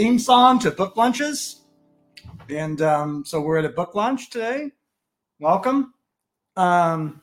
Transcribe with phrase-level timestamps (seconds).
[0.00, 1.60] Theme song to book lunches.
[2.48, 4.70] And um, so we're at a book lunch today.
[5.38, 5.92] Welcome.
[6.56, 7.20] Um,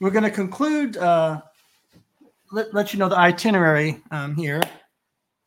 [0.00, 1.42] we're going to conclude, uh,
[2.52, 4.62] let, let you know the itinerary um, here.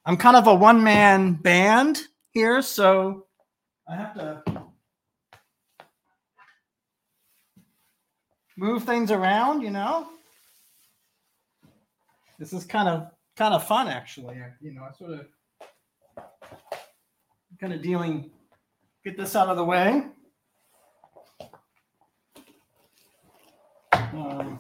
[0.05, 3.25] I'm kind of a one man band here, so
[3.87, 4.43] I have to
[8.55, 10.07] move things around, you know.
[12.37, 14.37] This is kind of kind of fun actually.
[14.61, 15.25] You know, I sort of
[17.59, 18.31] kind of dealing
[19.03, 20.03] get this out of the way.
[23.91, 24.58] Um,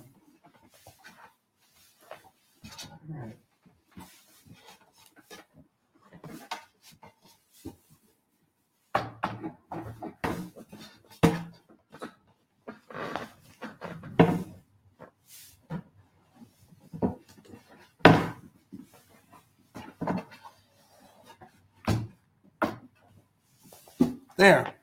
[24.39, 24.73] There.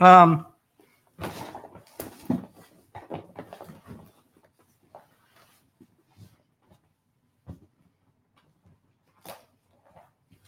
[0.00, 0.44] Um,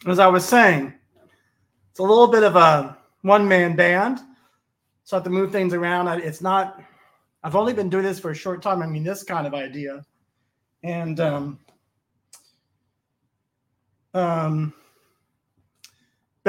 [0.06, 0.92] as I was saying,
[1.90, 4.18] it's a little bit of a one man band.
[5.04, 6.06] So I have to move things around.
[6.20, 6.82] It's not,
[7.42, 8.82] I've only been doing this for a short time.
[8.82, 10.04] I mean, this kind of idea.
[10.82, 11.58] And, um,
[14.12, 14.74] um,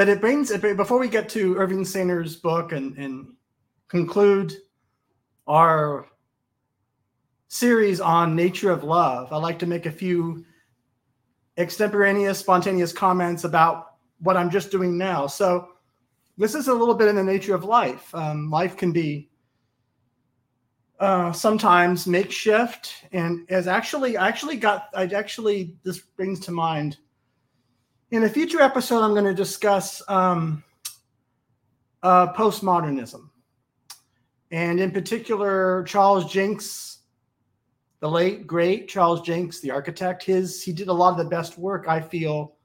[0.02, 3.34] but it brings before we get to Irving Singer's book and, and
[3.86, 4.52] conclude
[5.46, 6.08] our
[7.46, 10.44] series on nature of love, I'd like to make a few
[11.56, 15.28] extemporaneous, spontaneous comments about what I'm just doing now.
[15.28, 15.68] So,
[16.36, 18.12] this is a little bit in the nature of life.
[18.12, 19.30] Um, life can be
[20.98, 26.96] uh, sometimes makeshift, and as actually, I actually got, I actually, this brings to mind
[28.12, 30.62] in a future episode, I'm going to discuss um,
[32.02, 33.30] uh, postmodernism,
[34.50, 36.98] and in particular, Charles Jencks,
[38.00, 40.22] the late great Charles Jencks, the architect.
[40.22, 42.56] His he did a lot of the best work I feel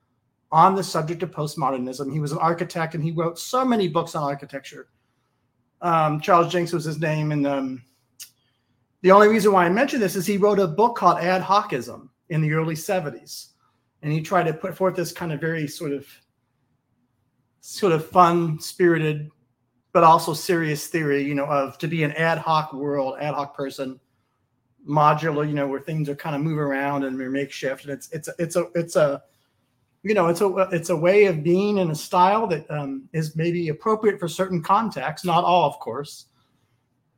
[0.52, 2.12] on the subject of postmodernism.
[2.12, 4.90] He was an architect, and he wrote so many books on architecture.
[5.81, 7.84] Um, Charles Jencks was his name, and um,
[9.02, 12.09] the only reason why I mention this is he wrote a book called Ad Hocism
[12.28, 13.53] in the early 70s
[14.02, 16.08] and he tried to put forth this kind of very sort of
[17.62, 19.30] sort of fun spirited
[19.91, 23.56] but also serious theory you know of to be an ad hoc world ad hoc
[23.56, 24.00] person
[24.88, 27.84] modular you know where things are kind of move around and they're makeshift.
[27.84, 29.24] And it's it's a, it's a it's a
[30.03, 33.36] you know it's a it's a way of being in a style that um, is
[33.36, 36.25] maybe appropriate for certain contexts not all of course.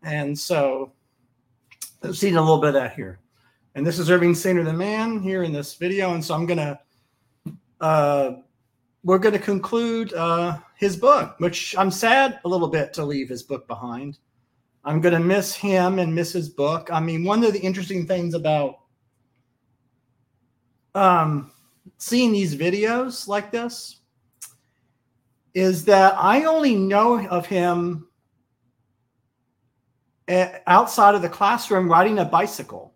[0.01, 0.94] And so
[2.01, 3.19] i've seen a little bit of that here
[3.75, 6.13] and this is Irving Singer the man here in this video.
[6.13, 6.80] And so I'm gonna
[7.80, 8.31] uh,
[9.03, 13.44] we're gonna conclude uh, his book, which I'm sad a little bit to leave his
[13.44, 14.18] book behind.
[14.84, 16.90] I'm gonna miss him and miss his book.
[16.91, 18.80] I mean, one of the interesting things about
[20.96, 21.51] um,
[21.97, 24.01] seeing these videos like this
[25.53, 28.07] is that I only know of him
[30.28, 32.94] eh, outside of the classroom riding a bicycle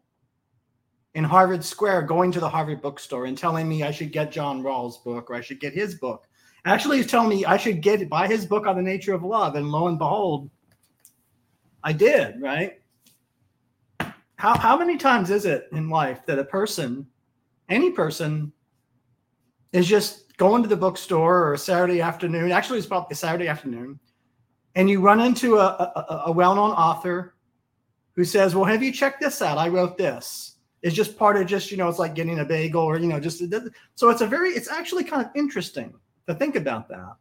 [1.16, 4.64] in Harvard Square going to the Harvard bookstore and telling me I should get John
[4.64, 6.28] Rawls' book or I should get his book.
[6.66, 9.56] Actually, he's telling me I should get buy his book on the nature of love,
[9.56, 10.50] and lo and behold,
[11.84, 12.42] I did.
[12.42, 12.80] Right?
[14.38, 17.06] How how many times is it in life that a person,
[17.70, 18.54] any person,
[19.74, 22.52] is just going to the bookstore or a Saturday afternoon?
[22.52, 24.00] Actually, it's probably Saturday afternoon,
[24.76, 27.36] and you run into a, a, a well-known author
[28.16, 29.58] who says, "Well, have you checked this out?
[29.58, 30.53] I wrote this."
[30.84, 33.20] Is just part of just you know it's like getting a bagel or you know
[33.20, 33.42] just
[33.96, 35.94] so it's a very it's actually kind of interesting
[36.28, 37.16] to think about that.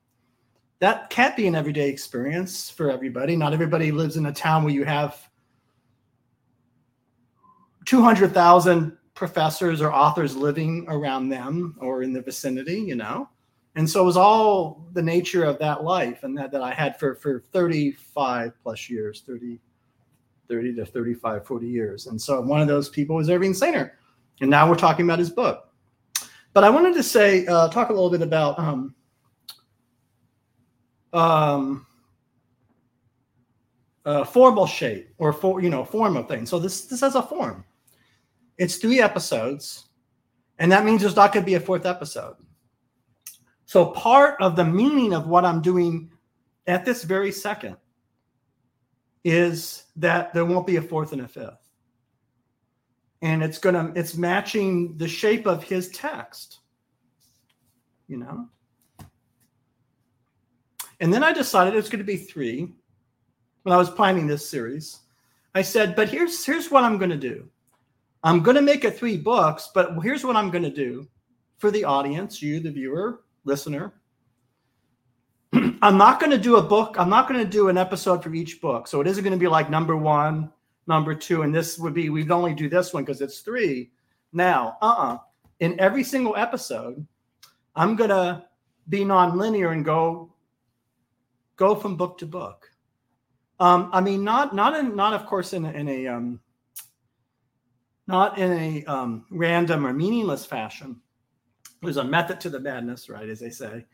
[0.80, 3.36] That can't be an everyday experience for everybody.
[3.36, 5.16] Not everybody lives in a town where you have
[7.86, 13.28] 200,000 professors or authors living around them or in the vicinity you know?
[13.74, 16.98] And so it was all the nature of that life and that, that i had
[16.98, 19.58] for for 35 plus years 30
[20.48, 22.06] 30 to 35, 40 years.
[22.06, 23.98] And so one of those people was Irving Singer.
[24.40, 25.68] And now we're talking about his book.
[26.52, 28.94] But I wanted to say, uh, talk a little bit about um,
[31.12, 31.86] um,
[34.04, 36.50] uh, formal shape or for you know form of things.
[36.50, 37.64] So this this has a form.
[38.58, 39.88] It's three episodes,
[40.58, 42.36] and that means there's not going to be a fourth episode.
[43.64, 46.10] So part of the meaning of what I'm doing
[46.66, 47.76] at this very second
[49.24, 51.70] is that there won't be a fourth and a fifth.
[53.22, 56.58] And it's going to, it's matching the shape of his text.
[58.08, 58.48] you know.
[61.00, 62.74] And then I decided it was going to be three
[63.62, 65.00] when I was planning this series.
[65.54, 67.48] I said, but here's here's what I'm going to do.
[68.22, 71.08] I'm going to make it three books, but here's what I'm going to do
[71.58, 73.94] for the audience, you, the viewer, listener.
[75.82, 76.94] I'm not going to do a book.
[76.96, 78.86] I'm not going to do an episode for each book.
[78.86, 80.52] So it isn't going to be like number one,
[80.86, 83.90] number two, and this would be we'd only do this one because it's three.
[84.32, 85.18] Now, uh-uh.
[85.60, 87.06] In every single episode,
[87.76, 88.46] I'm gonna
[88.88, 90.34] be non-linear and go
[91.56, 92.68] go from book to book.
[93.60, 96.40] Um, I mean, not not in not of course in a, in a um,
[98.08, 101.00] not in a um, random or meaningless fashion.
[101.80, 103.84] There's a method to the madness, right, as they say.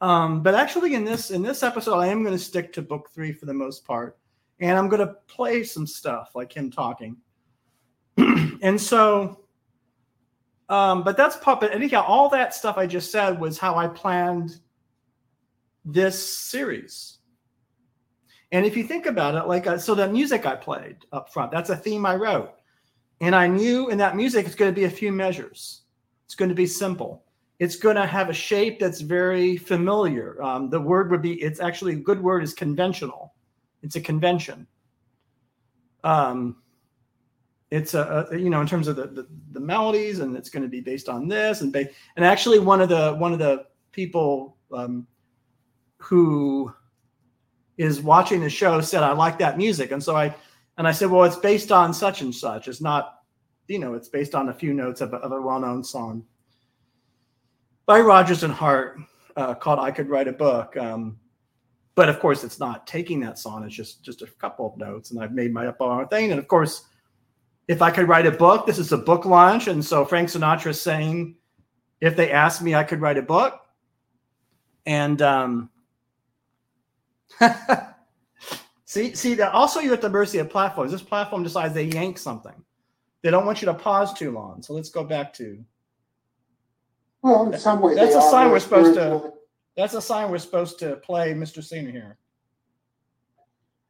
[0.00, 3.10] Um, but actually, in this in this episode, I am going to stick to book
[3.14, 4.18] three for the most part,
[4.60, 7.16] and I'm going to play some stuff like him talking.
[8.18, 9.40] and so,
[10.68, 11.72] um, but that's puppet.
[11.72, 14.60] Anyhow, all that stuff I just said was how I planned
[15.84, 17.18] this series.
[18.52, 21.52] And if you think about it, like uh, so, the music I played up front,
[21.52, 22.52] that's a theme I wrote,
[23.22, 25.82] and I knew in that music it's going to be a few measures.
[26.26, 27.25] It's going to be simple
[27.58, 30.42] it's going to have a shape that's very familiar.
[30.42, 33.34] Um, the word would be, it's actually a good word is conventional.
[33.82, 34.66] It's a convention.
[36.04, 36.56] Um,
[37.70, 40.62] it's a, a, you know in terms of the, the, the melodies and it's going
[40.62, 43.66] to be based on this and ba- and actually one of the one of the
[43.92, 45.06] people um,
[45.98, 46.72] who
[47.76, 50.34] is watching the show said I like that music and so I
[50.78, 53.20] and I said well it's based on such and such it's not
[53.66, 56.24] you know it's based on a few notes of a, of a well-known song
[57.86, 58.98] by Rodgers and Hart
[59.36, 61.18] uh, called "I Could Write a Book." Um,
[61.94, 63.64] but of course, it's not taking that song.
[63.64, 66.30] It's just just a couple of notes, and I've made my up own thing.
[66.30, 66.84] And of course,
[67.68, 70.74] if I could write a book, this is a book launch, and so Frank Sinatra
[70.74, 71.36] saying,
[72.00, 73.60] if they asked me, I could write a book.
[74.84, 75.70] And um,
[78.84, 80.92] see, see that also you're at the mercy of platforms.
[80.92, 82.64] This platform decides they yank something.
[83.22, 84.62] They don't want you to pause too long.
[84.62, 85.64] So let's go back to
[87.22, 89.32] well, in some ways, that's a sign we're supposed to.
[89.76, 91.62] That's a sign we're supposed to play, Mr.
[91.62, 92.18] Singer here.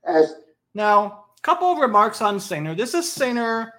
[0.04, 0.34] As
[0.74, 2.74] now, a couple of remarks on Singer.
[2.74, 3.72] This is Singer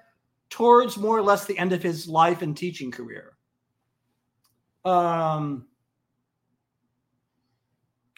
[0.50, 3.36] towards more or less the end of his life and teaching career.
[4.84, 5.66] Um,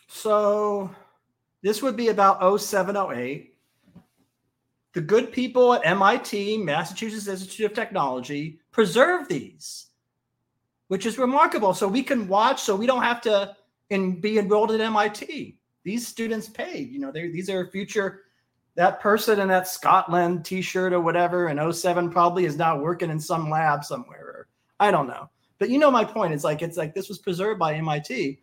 [0.09, 0.91] so
[1.63, 3.55] this would be about 07, 08.
[4.93, 9.90] The good people at MIT, Massachusetts Institute of Technology, preserve these
[10.91, 11.73] which is remarkable.
[11.73, 13.55] So we can watch, so we don't have to
[13.93, 15.57] and be enrolled at MIT.
[15.85, 18.23] These students paid, you know, these are future.
[18.75, 23.21] That person in that Scotland T-shirt or whatever in 07 probably is now working in
[23.21, 24.21] some lab somewhere.
[24.21, 24.49] Or,
[24.81, 25.31] I don't know,
[25.61, 26.35] but you know my point.
[26.35, 28.41] It's like it's like this was preserved by MIT,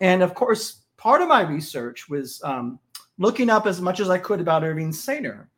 [0.00, 2.78] and of course, part of my research was um,
[3.16, 5.48] looking up as much as I could about Irving Singer,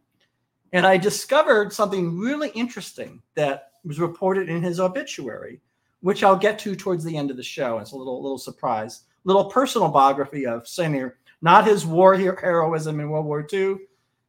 [0.72, 5.60] and I discovered something really interesting that was reported in his obituary
[6.00, 7.78] which I'll get to towards the end of the show.
[7.78, 13.00] It's a little little surprise, A little personal biography of Singer, not his war heroism
[13.00, 13.76] in World War II,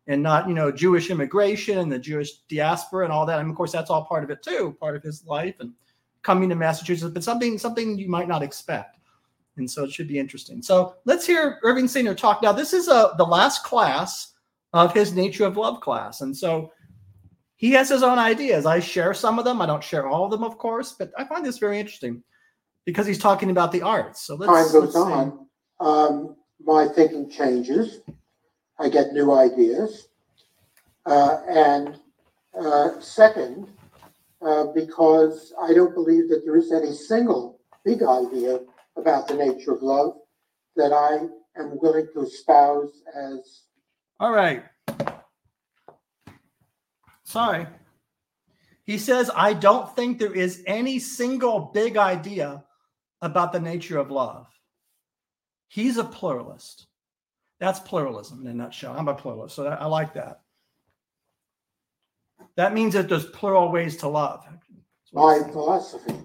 [0.08, 3.40] and not you know Jewish immigration and the Jewish diaspora and all that.
[3.40, 5.74] And of course, that's all part of it too, part of his life and
[6.22, 8.98] coming to Massachusetts, but something something you might not expect.
[9.58, 10.62] And so it should be interesting.
[10.62, 12.42] So let's hear Irving Singer talk.
[12.42, 14.34] Now, this is a, uh, the last class
[14.74, 16.22] of his Nature of Love class.
[16.22, 16.72] And so
[17.60, 18.66] he has his own ideas.
[18.66, 19.62] I share some of them.
[19.62, 22.24] I don't share all of them, of course, but I find this very interesting
[22.86, 24.22] because he's talking about the arts.
[24.22, 25.46] So let's, time goes on.
[25.82, 28.00] Um, my thinking changes.
[28.80, 30.08] I get new ideas.
[31.06, 32.00] Uh, and
[32.58, 33.68] uh, second,
[34.42, 38.62] uh, because I don't believe that there is any single big idea
[38.96, 40.14] about the nature of love
[40.78, 41.28] that I
[41.60, 43.64] am willing to espouse as.
[44.22, 44.64] All right.
[47.30, 47.68] Sorry.
[48.86, 52.64] He says, I don't think there is any single big idea
[53.22, 54.48] about the nature of love.
[55.68, 56.88] He's a pluralist.
[57.60, 58.96] That's pluralism in a nutshell.
[58.98, 60.42] I'm a pluralist, so I like that.
[62.56, 64.44] That means that there's plural ways to love.
[65.14, 66.16] My philosophy.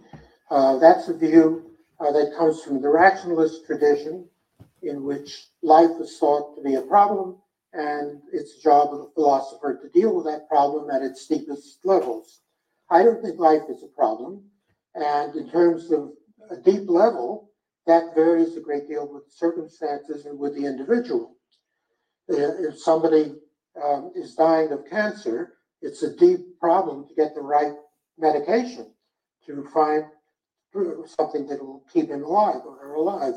[0.50, 1.70] Uh, that's a view
[2.00, 4.26] uh, that comes from the rationalist tradition,
[4.82, 7.36] in which life is thought to be a problem
[7.74, 11.78] and it's the job of the philosopher to deal with that problem at its deepest
[11.84, 12.40] levels.
[12.90, 14.44] I don't think life is a problem,
[14.94, 16.12] and in terms of
[16.50, 17.50] a deep level,
[17.86, 21.36] that varies a great deal with circumstances and with the individual.
[22.28, 23.34] If somebody
[23.82, 27.74] um, is dying of cancer, it's a deep problem to get the right
[28.18, 28.92] medication,
[29.46, 30.04] to find
[31.06, 33.34] something that will keep him alive or alive,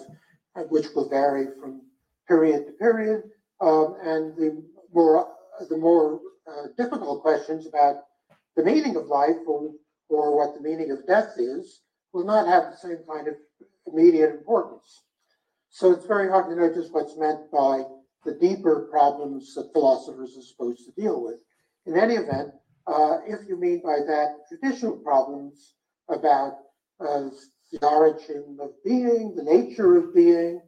[0.55, 1.81] uh, which will vary from
[2.27, 3.23] period to period.
[3.59, 5.27] Um, and the more
[5.69, 8.03] the more uh, difficult questions about
[8.55, 9.71] the meaning of life or,
[10.09, 11.81] or what the meaning of death is
[12.13, 13.35] will not have the same kind of
[13.85, 15.03] immediate importance.
[15.69, 17.83] So it's very hard to know just what's meant by
[18.25, 21.39] the deeper problems that philosophers are supposed to deal with.
[21.85, 22.51] In any event,
[22.87, 25.75] uh, if you mean by that traditional problems
[26.09, 26.53] about
[26.99, 27.29] uh,
[27.71, 30.61] the origin of being, the nature of being,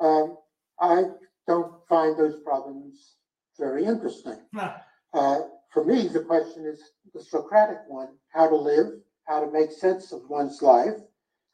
[0.00, 0.36] um,
[0.80, 1.04] I
[1.46, 3.16] don't find those problems
[3.58, 4.38] very interesting.
[5.14, 5.40] Uh,
[5.74, 6.80] for me, the question is
[7.12, 8.86] the Socratic one how to live,
[9.26, 10.94] how to make sense of one's life,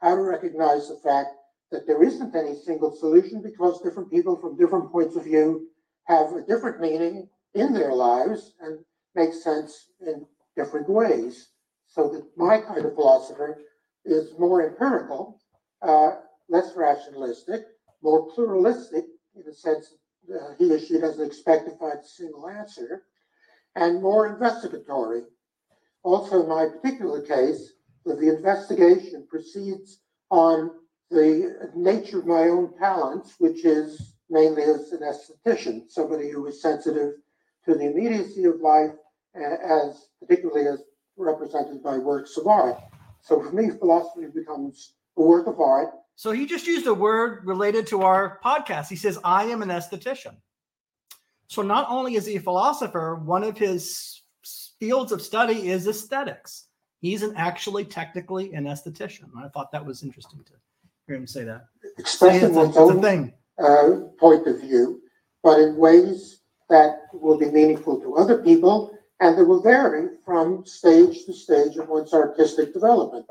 [0.01, 1.31] how to recognize the fact
[1.73, 5.69] that there isn't any single solution because different people from different points of view
[6.05, 8.79] have a different meaning in their lives and
[9.15, 10.25] make sense in
[10.57, 11.49] different ways.
[11.89, 13.59] So that my kind of philosopher
[14.05, 15.41] is more empirical,
[15.83, 16.13] uh,
[16.49, 17.63] less rationalistic,
[18.03, 19.05] more pluralistic
[19.39, 19.95] in the sense
[20.59, 23.05] he or she doesn't expect to find a single answer,
[23.77, 25.23] and more investigatory.
[26.03, 27.73] Also, in my particular case,
[28.05, 30.71] the investigation proceeds on
[31.11, 36.61] the nature of my own talents, which is mainly as an esthetician, somebody who is
[36.61, 37.15] sensitive
[37.65, 38.93] to the immediacy of life,
[39.35, 40.83] as particularly as
[41.17, 42.79] represented by works of art.
[43.23, 45.95] So for me, philosophy becomes a work of art.
[46.19, 48.89] So he just used a word related to our podcast.
[48.89, 50.35] He says, I am an esthetician.
[51.47, 54.21] So not only is he a philosopher, one of his
[54.81, 56.67] fields of study is aesthetics.
[57.01, 59.29] He's an actually technically an esthetician.
[59.39, 60.55] I thought that was interesting to
[61.07, 61.67] hear him say that.
[61.99, 63.33] Expressing one's own thing.
[63.57, 65.01] Uh, point of view,
[65.45, 70.67] but in ways that will be meaningful to other people and that will vary from
[70.67, 73.25] stage to stage of one's artistic development.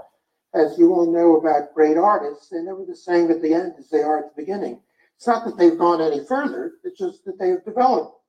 [0.58, 3.92] As you all know about great artists, they're never the same at the end as
[3.92, 4.82] they are at the beginning.
[5.16, 8.20] It's not that they've gone any further, it's just that they've developed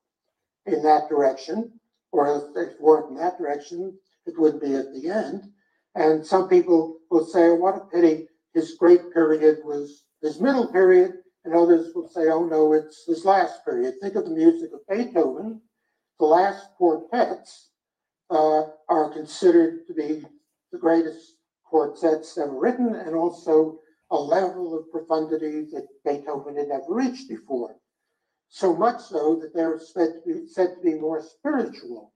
[0.67, 1.73] in that direction,
[2.13, 5.51] or if they weren't in that direction, it would be at the end.
[5.95, 10.71] And some people will say, oh, what a pity, his great period was his middle
[10.71, 11.15] period,
[11.47, 13.95] and others will say, oh no, it's his last period.
[14.03, 15.63] Think of the music of Beethoven.
[16.19, 17.71] The last quartets
[18.29, 20.27] uh, are considered to be
[20.73, 21.38] the greatest
[21.69, 27.77] quartets ever written, and also a level of profundity that Beethoven had never reached before.
[28.49, 32.13] So much so that they're said to be, said to be more spiritual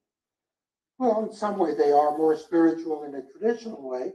[1.02, 4.12] well, in some way, they are more spiritual in a traditional way,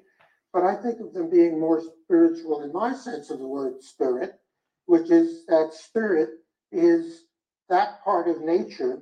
[0.54, 4.40] but I think of them being more spiritual in my sense of the word spirit,
[4.86, 6.30] which is that spirit
[6.72, 7.26] is
[7.68, 9.02] that part of nature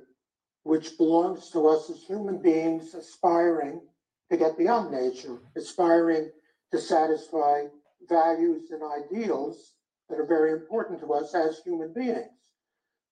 [0.64, 3.80] which belongs to us as human beings aspiring
[4.30, 6.30] to get beyond nature, aspiring
[6.72, 7.64] to satisfy
[8.08, 9.72] values and ideals
[10.08, 12.30] that are very important to us as human beings.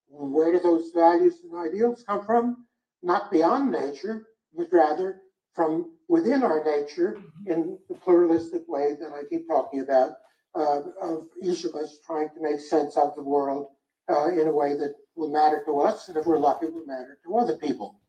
[0.09, 2.67] Where do those values and ideals come from?
[3.03, 5.23] Not beyond nature, but rather
[5.55, 10.13] from within our nature in the pluralistic way that I keep talking about,
[10.55, 13.69] uh, of each of us trying to make sense of the world
[14.09, 17.19] uh, in a way that will matter to us, and if we're lucky, will matter
[17.25, 18.01] to other people.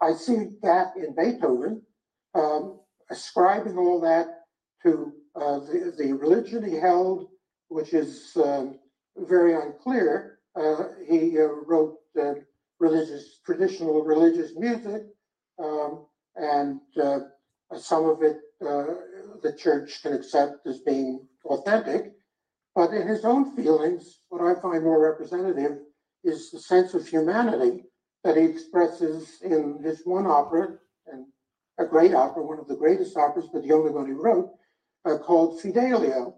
[0.00, 1.82] I see that in Beethoven,
[2.34, 4.26] um, ascribing all that
[4.82, 7.28] to uh, the, the religion he held,
[7.68, 8.78] which is um,
[9.16, 10.38] very unclear.
[10.54, 11.96] Uh, he uh, wrote
[12.78, 15.02] religious, traditional religious music,
[15.62, 17.20] um, and uh,
[17.78, 18.94] some of it uh,
[19.42, 22.12] the church can accept as being authentic.
[22.74, 25.78] But in his own feelings, what I find more representative
[26.24, 27.84] is the sense of humanity
[28.24, 31.26] that he expresses in his one opera, and
[31.78, 34.50] a great opera, one of the greatest operas, but the only one he wrote,
[35.04, 36.36] uh, called Fidelio,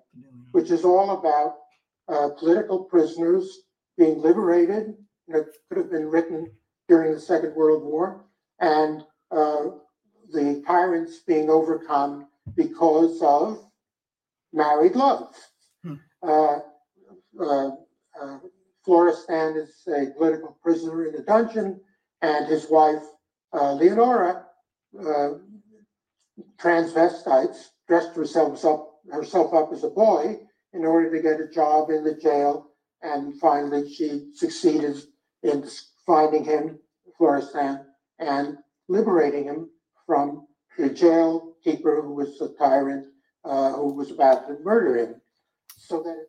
[0.53, 1.57] which is all about
[2.09, 3.61] uh, political prisoners
[3.99, 4.95] being liberated.
[5.27, 6.51] You know, it could have been written
[6.89, 8.25] during the Second World War,
[8.61, 9.71] and uh,
[10.33, 13.65] the tyrants being overcome because of
[14.53, 15.35] married love.
[15.83, 15.95] Hmm.
[16.23, 16.59] Uh,
[17.41, 17.71] uh,
[18.21, 18.39] uh,
[18.85, 21.81] Florestan is a political prisoner in a dungeon,
[22.23, 23.03] and his wife,
[23.53, 24.44] uh, Leonora,
[25.01, 25.31] uh,
[26.59, 30.39] transvestites, dressed herself up, herself up as a boy
[30.73, 32.71] in order to get a job in the jail.
[33.03, 34.97] And finally, she succeeded
[35.43, 35.65] in
[36.07, 36.79] finding him,
[37.19, 37.87] Florestan,
[38.19, 38.59] and
[38.89, 39.71] liberating him
[40.07, 40.47] from
[40.79, 43.07] the jail keeper who was a tyrant
[43.45, 45.21] uh, who was about to murder him.
[45.77, 46.27] So that.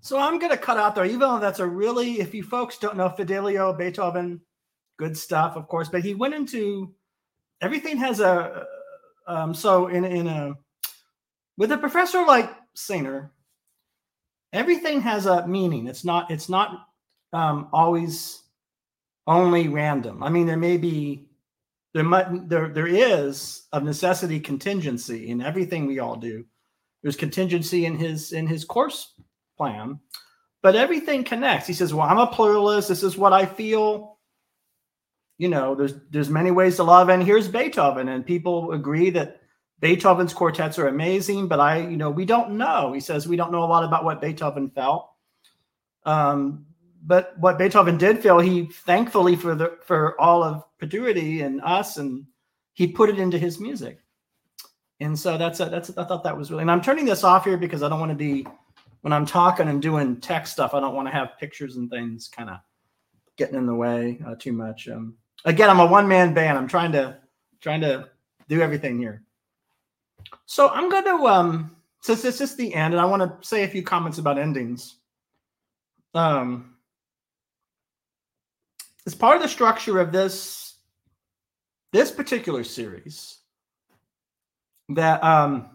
[0.00, 2.78] So I'm going to cut out there, even though that's a really, if you folks
[2.78, 4.40] don't know Fidelio, Beethoven,
[4.96, 6.94] good stuff, of course, but he went into
[7.60, 8.66] everything has a,
[9.26, 10.54] um, so in, in a,
[11.56, 13.32] with a professor like singer,
[14.52, 15.86] everything has a meaning.
[15.86, 16.30] It's not.
[16.30, 16.86] It's not
[17.32, 18.42] um, always
[19.26, 20.22] only random.
[20.22, 21.28] I mean, there may be
[21.94, 26.44] there might there there is of necessity contingency in everything we all do.
[27.02, 29.14] There's contingency in his in his course
[29.56, 29.98] plan,
[30.62, 31.66] but everything connects.
[31.66, 32.88] He says, "Well, I'm a pluralist.
[32.88, 34.17] This is what I feel."
[35.38, 39.40] You know, there's there's many ways to love, and here's Beethoven, and people agree that
[39.80, 42.92] Beethoven's quartets are amazing, but I, you know, we don't know.
[42.92, 45.10] He says we don't know a lot about what Beethoven felt.
[46.04, 46.66] Um,
[47.04, 51.96] but what Beethoven did feel, he thankfully for the for all of perpetuity and us,
[51.96, 52.26] and
[52.72, 54.00] he put it into his music.
[55.00, 56.62] And so that's a, that's a, I thought that was really.
[56.62, 58.46] And I'm turning this off here because I don't want to be
[59.02, 60.74] when I'm talking and doing tech stuff.
[60.74, 62.58] I don't want to have pictures and things kind of
[63.36, 64.88] getting in the way uh, too much.
[64.88, 65.14] Um,
[65.44, 66.58] again, I'm a one man band.
[66.58, 67.18] I'm trying to
[67.60, 68.08] trying to
[68.48, 69.22] do everything here.
[70.46, 73.64] So I'm going to, um, since this is the end, and I want to say
[73.64, 74.96] a few comments about endings.
[76.14, 76.74] Um,
[79.06, 80.76] as part of the structure of this
[81.92, 83.38] this particular series,
[84.90, 85.68] that um,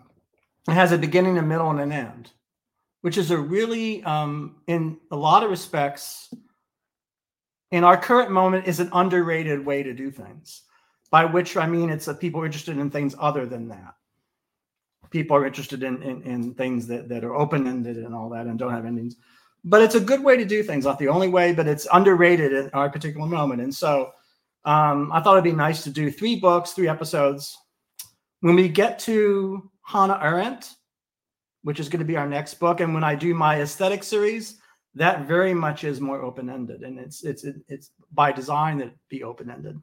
[0.68, 2.32] has a beginning, a middle, and an end,
[3.02, 6.34] which is a really, um, in a lot of respects,
[7.74, 10.62] in our current moment, is an underrated way to do things.
[11.10, 13.96] By which I mean, it's that people are interested in things other than that.
[15.10, 18.60] People are interested in in, in things that, that are open-ended and all that and
[18.60, 19.16] don't have endings.
[19.64, 22.54] But it's a good way to do things not the only way but it's underrated
[22.54, 23.62] at our particular moment.
[23.62, 24.12] And so
[24.66, 27.58] um, i thought it'd be nice to do three books three episodes.
[28.42, 30.76] When we get to hannah arendt
[31.64, 34.62] which is going to be our next book and when i do my aesthetic series
[34.96, 39.82] that very much is more open-ended and it's it's it's by design that be open-ended.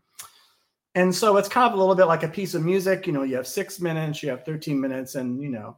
[0.96, 3.22] And so it's kind of a little bit like a piece of music you know
[3.22, 5.76] you have six minutes you have 13 minutes and you know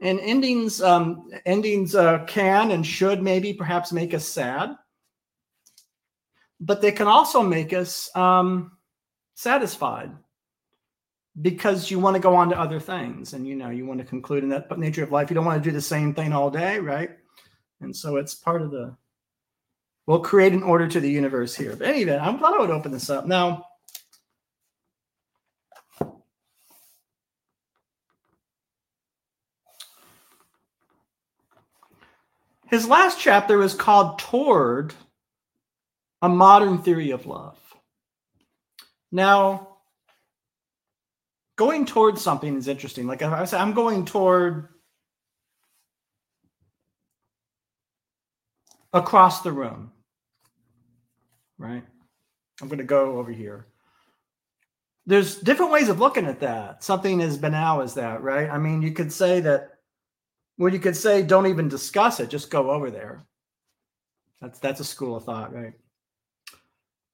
[0.00, 4.76] and endings um endings uh, can and should maybe perhaps make us sad.
[6.60, 8.72] But they can also make us um
[9.34, 10.12] satisfied
[11.42, 14.06] because you want to go on to other things and you know you want to
[14.06, 15.30] conclude in that nature of life.
[15.30, 17.10] You don't want to do the same thing all day right
[17.80, 18.94] and so it's part of the
[20.06, 22.92] we'll create an order to the universe here but anyway i thought i would open
[22.92, 23.64] this up now
[32.66, 34.92] His last chapter was called Toward
[36.20, 37.58] a Modern Theory of Love.
[39.12, 39.76] Now,
[41.54, 43.06] going towards something is interesting.
[43.06, 44.68] Like I say, I'm going toward
[48.96, 49.92] across the room,
[51.58, 51.84] right?
[52.60, 53.66] I'm going to go over here.
[55.06, 56.82] There's different ways of looking at that.
[56.82, 58.50] Something as banal as that, right?
[58.50, 59.76] I mean, you could say that
[60.58, 63.26] well, you could say, don't even discuss it, just go over there.
[64.40, 65.74] That's that's a school of thought, right?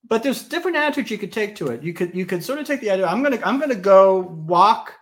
[0.09, 1.83] But there's different attitudes you could take to it.
[1.83, 3.07] You could you could sort of take the idea.
[3.07, 4.95] I'm gonna I'm gonna go walk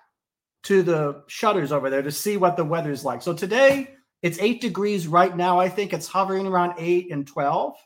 [0.64, 3.22] to the shutters over there to see what the weather's like.
[3.22, 5.58] So today it's eight degrees right now.
[5.58, 7.76] I think it's hovering around eight and twelve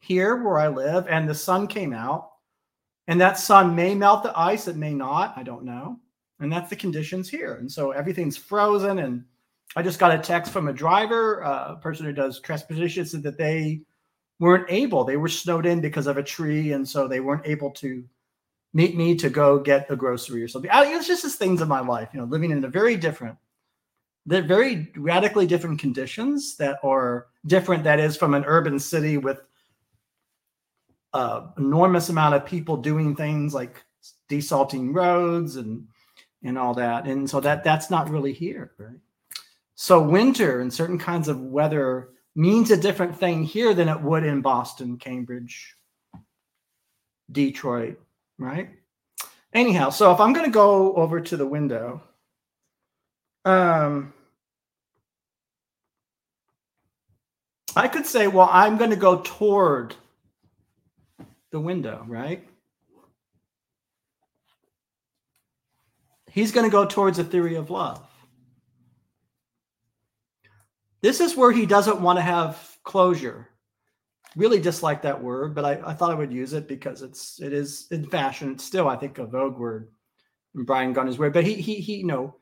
[0.00, 2.30] here where I live, and the sun came out.
[3.08, 5.34] And that sun may melt the ice, it may not.
[5.36, 5.98] I don't know.
[6.38, 7.54] And that's the conditions here.
[7.56, 9.24] And so everything's frozen and
[9.74, 13.22] I just got a text from a driver, uh, a person who does transportation, said
[13.22, 13.80] that they
[14.38, 15.04] weren't able.
[15.04, 18.04] They were snowed in because of a tree, and so they weren't able to
[18.74, 20.70] meet me to go get a grocery or something.
[20.70, 23.36] I, it's just as things in my life, you know, living in a very different,
[24.26, 27.84] they're very radically different conditions that are different.
[27.84, 29.40] That is from an urban city with
[31.12, 33.82] uh, enormous amount of people doing things like
[34.28, 35.86] desalting roads and
[36.44, 38.98] and all that, and so that that's not really here, right?
[39.76, 44.24] So winter and certain kinds of weather means a different thing here than it would
[44.24, 45.76] in Boston, Cambridge,
[47.30, 48.00] Detroit,
[48.38, 48.70] right?
[49.54, 52.02] Anyhow, so if I'm going to go over to the window,
[53.44, 54.12] um,
[57.74, 59.94] I could say, well, I'm going to go toward
[61.50, 62.46] the window, right?
[66.30, 68.02] He's going to go towards a theory of love.
[71.02, 73.48] This is where he doesn't want to have closure.
[74.36, 77.52] Really dislike that word, but I, I thought I would use it because it's it
[77.52, 78.52] is in fashion.
[78.52, 79.90] It's still, I think, a vogue word.
[80.54, 82.36] And Brian Gunner's word, but he he he you know,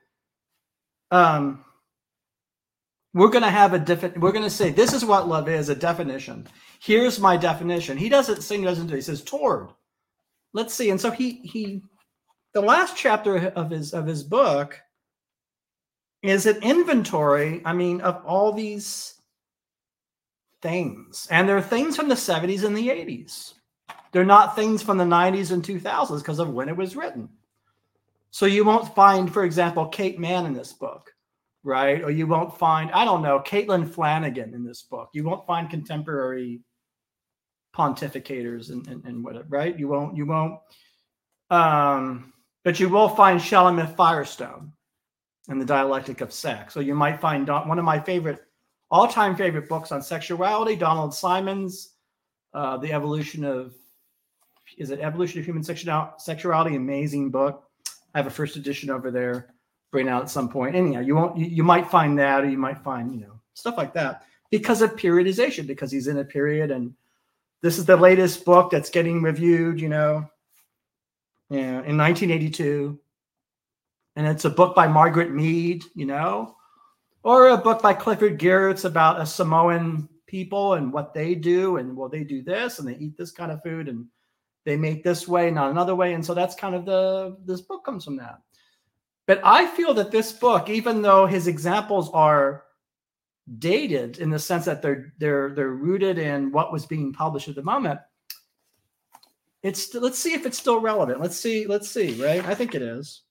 [1.11, 1.65] um,
[3.13, 4.19] we're going to have a different.
[4.19, 6.47] We're going to say this is what love is a definition.
[6.81, 7.99] Here's my definition.
[7.99, 8.95] He doesn't sing, doesn't do.
[8.95, 9.71] He says toward.
[10.53, 10.91] Let's see.
[10.91, 11.83] And so he he,
[12.55, 14.81] the last chapter of his of his book
[16.23, 19.15] is an inventory, I mean, of all these
[20.63, 21.27] things.
[21.31, 23.55] And they're things from the 70s and the 80s.
[24.13, 27.29] They're not things from the 90s and 2000s because of when it was written.
[28.31, 31.13] So you won't find, for example, Kate Manne in this book,
[31.65, 32.03] right?
[32.03, 35.11] Or you won't find, I don't know, Caitlin Flanagan in this book.
[35.13, 36.61] You won't find contemporary
[37.77, 39.79] pontificators and, and, and whatever, right?
[39.79, 40.59] You won't, you won't,
[41.51, 42.33] um,
[42.65, 44.73] but you will find Shulamith Firestone
[45.49, 46.75] in the dialectic of sex.
[46.75, 48.41] So you might find one of my favorite,
[48.91, 51.95] all-time favorite books on sexuality, Donald Symons
[52.55, 53.75] uh, The Evolution of,
[54.79, 56.77] is it Evolution of Human Sexuality?
[56.77, 57.70] Amazing book.
[58.15, 59.55] I have a first edition over there,
[59.91, 60.75] bring out at some point.
[60.75, 63.77] Anyhow, you won't, you, you might find that, or you might find, you know, stuff
[63.77, 66.95] like that because of periodization, because he's in a period and
[67.63, 70.29] this is the latest book that's getting reviewed, you know,
[71.51, 72.99] yeah, in 1982.
[74.17, 76.57] And it's a book by Margaret Mead, you know,
[77.23, 81.77] or a book by Clifford Geertz about a Samoan people and what they do.
[81.77, 84.07] And well, they do this and they eat this kind of food and
[84.71, 86.15] they make this way, not another way.
[86.15, 88.39] And so that's kind of the, this book comes from that.
[89.27, 92.65] But I feel that this book, even though his examples are
[93.59, 97.57] dated in the sense that they're they're they're rooted in what was being published at
[97.57, 97.99] the moment
[99.65, 102.83] it's let's see if it's still relevant let's see let's see right i think it
[102.83, 103.23] is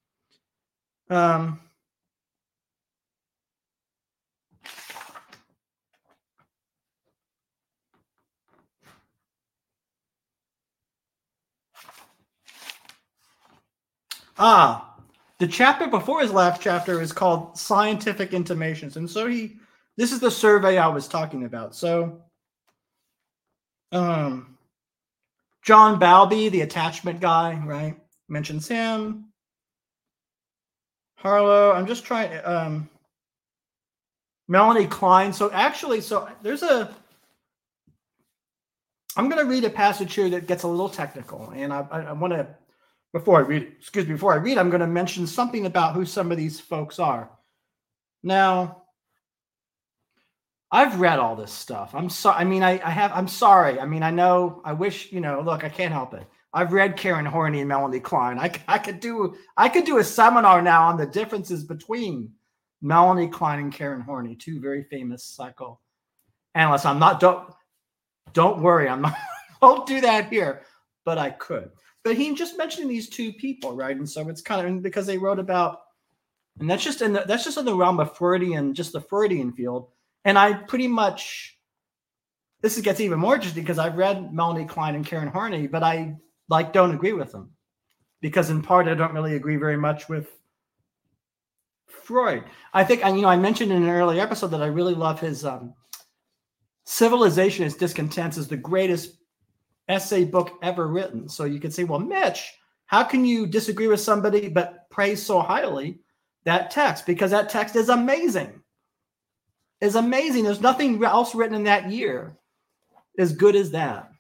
[1.10, 1.60] um
[14.40, 14.96] ah
[15.38, 19.60] the chapter before his last chapter is called scientific intimations and so he
[20.00, 21.76] this is the survey I was talking about.
[21.76, 22.22] So,
[23.92, 24.58] um,
[25.62, 28.00] John Bowlby, the attachment guy, right?
[28.30, 29.26] Mentions him.
[31.18, 31.74] Harlow.
[31.74, 32.40] I'm just trying.
[32.46, 32.90] Um,
[34.48, 35.34] Melanie Klein.
[35.34, 36.96] So actually, so there's a.
[39.18, 42.00] I'm going to read a passage here that gets a little technical, and I, I,
[42.04, 42.48] I want to,
[43.14, 46.06] before I read, excuse me, before I read, I'm going to mention something about who
[46.06, 47.30] some of these folks are.
[48.22, 48.84] Now,
[50.72, 51.96] I've read all this stuff.
[51.96, 52.38] I'm sorry.
[52.38, 53.12] I mean, I, I have.
[53.14, 53.80] I'm sorry.
[53.80, 54.62] I mean, I know.
[54.64, 55.42] I wish you know.
[55.42, 56.28] Look, I can't help it.
[56.54, 58.38] I've read Karen Horney and Melanie Klein.
[58.38, 59.36] I, I could do.
[59.58, 62.32] I could do a seminar now on the differences between
[62.82, 66.86] Melanie Klein and Karen Horney, two very famous psychoanalysts.
[66.86, 67.20] I'm not.
[67.20, 67.52] Don't
[68.34, 68.88] don't worry.
[68.88, 69.16] I'm not.
[69.62, 70.62] Won't do that here,
[71.04, 71.72] but I could.
[72.04, 73.96] But he just mentioning these two people, right?
[73.96, 75.82] And so it's kind of because they wrote about,
[76.60, 79.52] and that's just in the, that's just in the realm of Freudian, just the Freudian
[79.52, 79.90] field
[80.26, 81.58] and I pretty much
[82.62, 86.18] this gets even more interesting because I've read Melanie Klein and Karen Horney, but I
[86.50, 87.52] like don't agree with them
[88.22, 90.28] because in part I don't really agree very much with
[91.88, 92.44] Freud.
[92.74, 95.46] I think you know I mentioned in an earlier episode that I really love his
[95.46, 95.74] um,
[96.86, 99.16] Civilization is Discontents is the greatest
[99.90, 101.28] essay book ever written.
[101.28, 102.54] So you could say, well, Mitch,
[102.86, 106.00] how can you disagree with somebody but praise so highly
[106.46, 107.06] that text?
[107.06, 108.60] Because that text is amazing
[109.82, 110.44] is amazing.
[110.44, 112.38] There's nothing else written in that year
[113.18, 114.12] as good as that.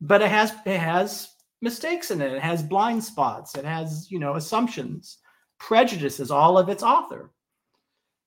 [0.00, 2.32] But it has it has mistakes in it.
[2.32, 3.54] It has blind spots.
[3.54, 5.18] It has, you know, assumptions,
[5.58, 7.30] prejudices, all of its author.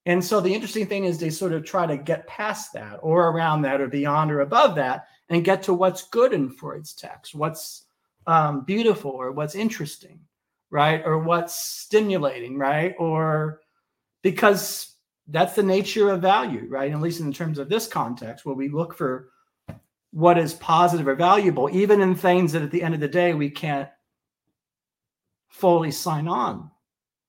[0.05, 3.27] And so the interesting thing is they sort of try to get past that or
[3.27, 7.35] around that or beyond or above that and get to what's good in Freud's text,
[7.35, 7.85] what's
[8.25, 10.19] um, beautiful or what's interesting,
[10.69, 11.01] right?
[11.05, 12.95] Or what's stimulating, right?
[12.97, 13.61] Or
[14.21, 14.95] because
[15.27, 16.91] that's the nature of value, right?
[16.91, 19.29] At least in terms of this context, where we look for
[20.11, 23.33] what is positive or valuable, even in things that at the end of the day
[23.33, 23.89] we can't
[25.49, 26.71] fully sign on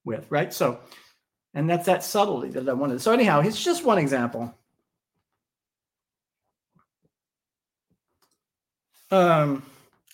[0.05, 0.53] with, right?
[0.53, 0.79] So,
[1.53, 3.01] and that's that subtlety that I wanted.
[3.01, 4.53] So, anyhow, it's just one example.
[9.11, 9.63] Um,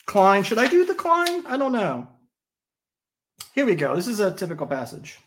[0.06, 1.46] Klein, should I do the Klein?
[1.48, 2.08] I don't know.
[3.54, 3.96] Here we go.
[3.96, 5.20] This is a typical passage.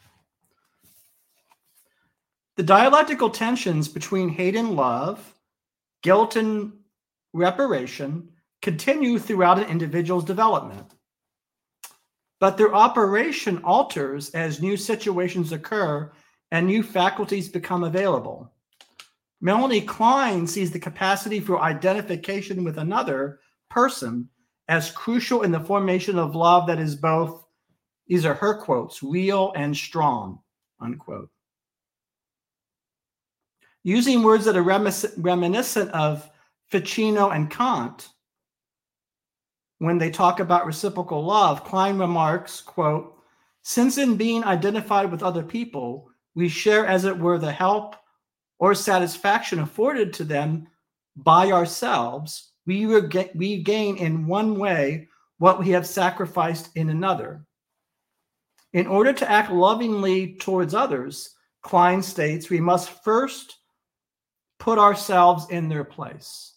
[2.57, 5.35] The dialectical tensions between hate and love,
[6.03, 6.73] guilt and
[7.33, 8.31] reparation
[8.63, 10.95] continue throughout an individual's development.
[12.41, 16.11] But their operation alters as new situations occur
[16.51, 18.53] and new faculties become available.
[19.41, 24.29] Melanie Klein sees the capacity for identification with another person
[24.69, 27.45] as crucial in the formation of love that is both,
[28.07, 30.41] these are her quotes, real and strong,
[30.81, 31.31] unquote
[33.89, 34.63] using words that are
[35.17, 36.31] reminiscent of
[36.71, 38.11] Ficino and Kant.
[39.79, 43.17] When they talk about reciprocal love, Klein remarks, quote,
[43.63, 47.97] since in being identified with other people, we share, as it were, the help
[48.59, 50.67] or satisfaction afforded to them
[51.17, 57.47] by ourselves, we, reg- we gain in one way what we have sacrificed in another.
[58.75, 63.57] In order to act lovingly towards others, Klein states, we must first
[64.59, 66.57] put ourselves in their place.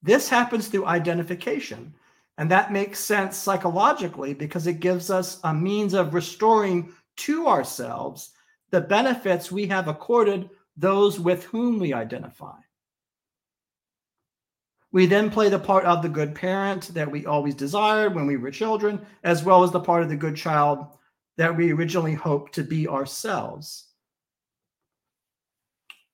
[0.00, 1.94] This happens through identification.
[2.38, 8.30] And that makes sense psychologically because it gives us a means of restoring to ourselves
[8.70, 12.54] the benefits we have accorded those with whom we identify.
[14.94, 18.36] We then play the part of the good parent that we always desired when we
[18.36, 20.86] were children, as well as the part of the good child
[21.36, 23.88] that we originally hoped to be ourselves.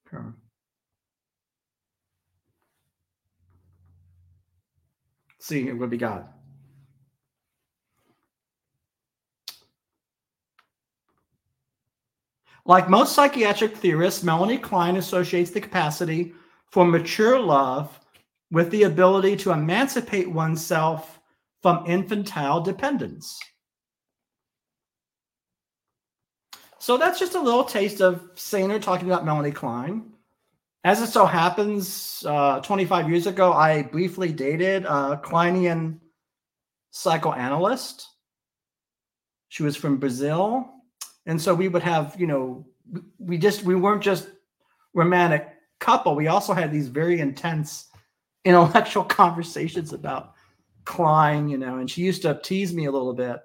[0.06, 0.24] Okay.
[5.40, 6.32] See what we got.
[12.64, 16.32] Like most psychiatric theorists, Melanie Klein associates the capacity
[16.70, 17.99] for mature love
[18.50, 21.20] with the ability to emancipate oneself
[21.62, 23.38] from infantile dependence.
[26.78, 30.12] So that's just a little taste of Singer talking about Melanie Klein.
[30.82, 36.00] As it so happens, uh, 25 years ago, I briefly dated a Kleinian
[36.90, 38.08] psychoanalyst.
[39.48, 40.70] She was from Brazil.
[41.26, 42.66] And so we would have, you know,
[43.18, 44.28] we just, we weren't just
[44.94, 45.48] romantic
[45.80, 46.14] couple.
[46.14, 47.89] We also had these very intense
[48.44, 50.34] intellectual conversations about
[50.84, 53.38] Klein, you know, and she used to tease me a little bit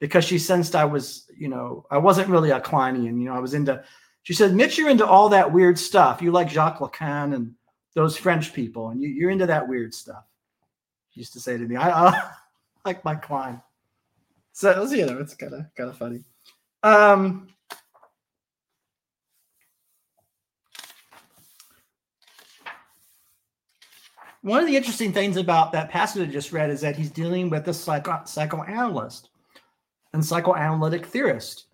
[0.00, 3.40] because she sensed I was, you know, I wasn't really a Kleinian, you know, I
[3.40, 3.82] was into,
[4.22, 6.20] she said, Mitch, you're into all that weird stuff.
[6.20, 7.54] You like Jacques Lacan and
[7.94, 10.24] those French people, and you, are into that weird stuff.
[11.10, 12.30] She used to say to me, I,
[12.84, 13.62] like my Klein.
[14.52, 16.24] So, you know, it's kind of kind of funny.
[16.82, 17.48] Um,
[24.46, 27.50] one of the interesting things about that passage I just read is that he's dealing
[27.50, 29.30] with a psycho- psychoanalyst
[30.12, 31.66] and psychoanalytic theorist.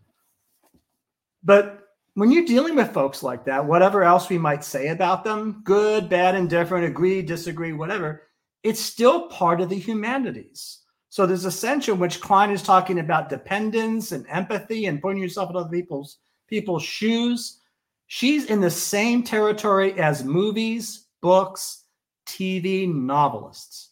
[1.45, 5.61] But when you're dealing with folks like that, whatever else we might say about them,
[5.65, 8.23] good, bad, indifferent, agree, disagree, whatever,
[8.63, 10.79] it's still part of the humanities.
[11.11, 15.21] So there's a sense in which Klein is talking about dependence and empathy and putting
[15.21, 17.61] yourself in other people's people's shoes.
[18.07, 21.82] She's in the same territory as movies, books,
[22.27, 23.91] TV, novelists.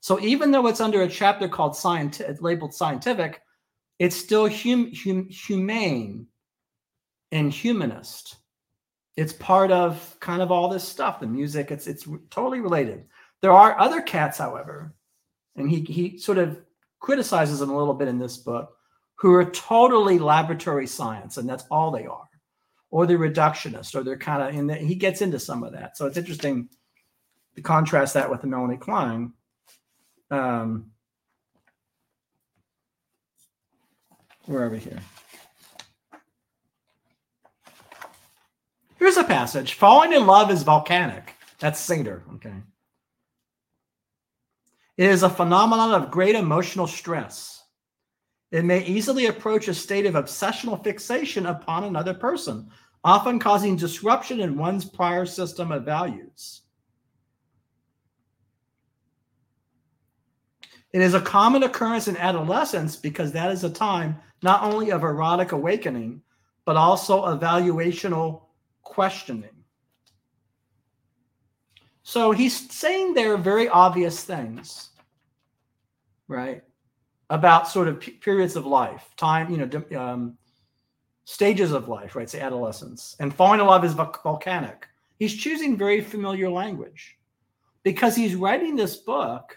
[0.00, 3.42] So even though it's under a chapter called scientific, labeled scientific,
[3.98, 6.26] it's still hum, hum, humane
[7.32, 8.36] and humanist.
[9.16, 11.70] It's part of kind of all this stuff, the music.
[11.70, 13.04] It's it's totally related.
[13.42, 14.94] There are other cats, however,
[15.56, 16.62] and he he sort of
[17.00, 18.76] criticizes them a little bit in this book,
[19.16, 22.28] who are totally laboratory science, and that's all they are,
[22.90, 25.98] or they're reductionist, or they're kind of the, he gets into some of that.
[25.98, 26.70] So it's interesting
[27.60, 29.32] contrast that with the Melanie Klein.
[30.30, 30.90] Um,
[34.46, 35.00] where are we here?
[38.98, 41.34] Here's a passage Falling in love is volcanic.
[41.58, 42.22] That's Singer.
[42.34, 42.54] Okay.
[44.96, 47.64] It is a phenomenon of great emotional stress.
[48.50, 52.68] It may easily approach a state of obsessional fixation upon another person,
[53.04, 56.62] often causing disruption in one's prior system of values.
[60.92, 65.02] It is a common occurrence in adolescence because that is a time not only of
[65.02, 66.22] erotic awakening,
[66.64, 68.42] but also evaluational
[68.82, 69.50] questioning.
[72.02, 74.90] So he's saying there are very obvious things,
[76.26, 76.62] right?
[77.28, 80.36] About sort of p- periods of life, time, you know, um,
[81.24, 82.28] stages of life, right?
[82.28, 83.14] Say adolescence.
[83.20, 84.88] And falling in love is volcanic.
[85.20, 87.18] He's choosing very familiar language
[87.84, 89.56] because he's writing this book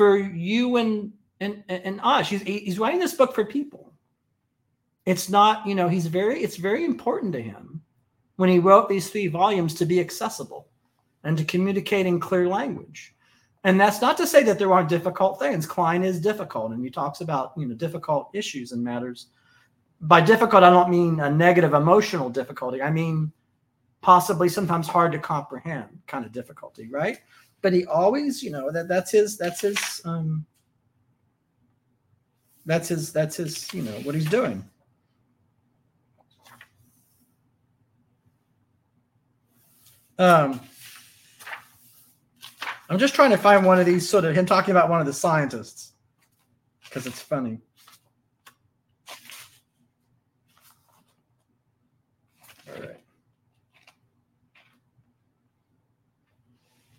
[0.00, 2.30] for you and and and us.
[2.30, 3.92] He's he's writing this book for people.
[5.04, 7.82] It's not, you know, he's very it's very important to him
[8.36, 10.68] when he wrote these three volumes to be accessible
[11.22, 13.14] and to communicate in clear language.
[13.64, 15.66] And that's not to say that there aren't difficult things.
[15.66, 19.26] Klein is difficult, and he talks about you know difficult issues and matters.
[20.00, 22.80] By difficult, I don't mean a negative emotional difficulty.
[22.80, 23.32] I mean
[24.00, 27.18] possibly sometimes hard to comprehend kind of difficulty, right?
[27.62, 30.46] But he always, you know, that that's his that's his um
[32.66, 34.64] that's his that's his you know what he's doing.
[40.18, 40.60] Um,
[42.90, 45.06] I'm just trying to find one of these sort of him talking about one of
[45.06, 45.92] the scientists
[46.84, 47.60] because it's funny.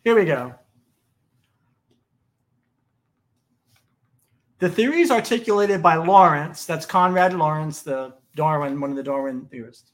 [0.03, 0.55] Here we go.
[4.57, 9.91] The theories articulated by Lorenz, that's Konrad Lorenz, the Darwin, one of the Darwin theorists,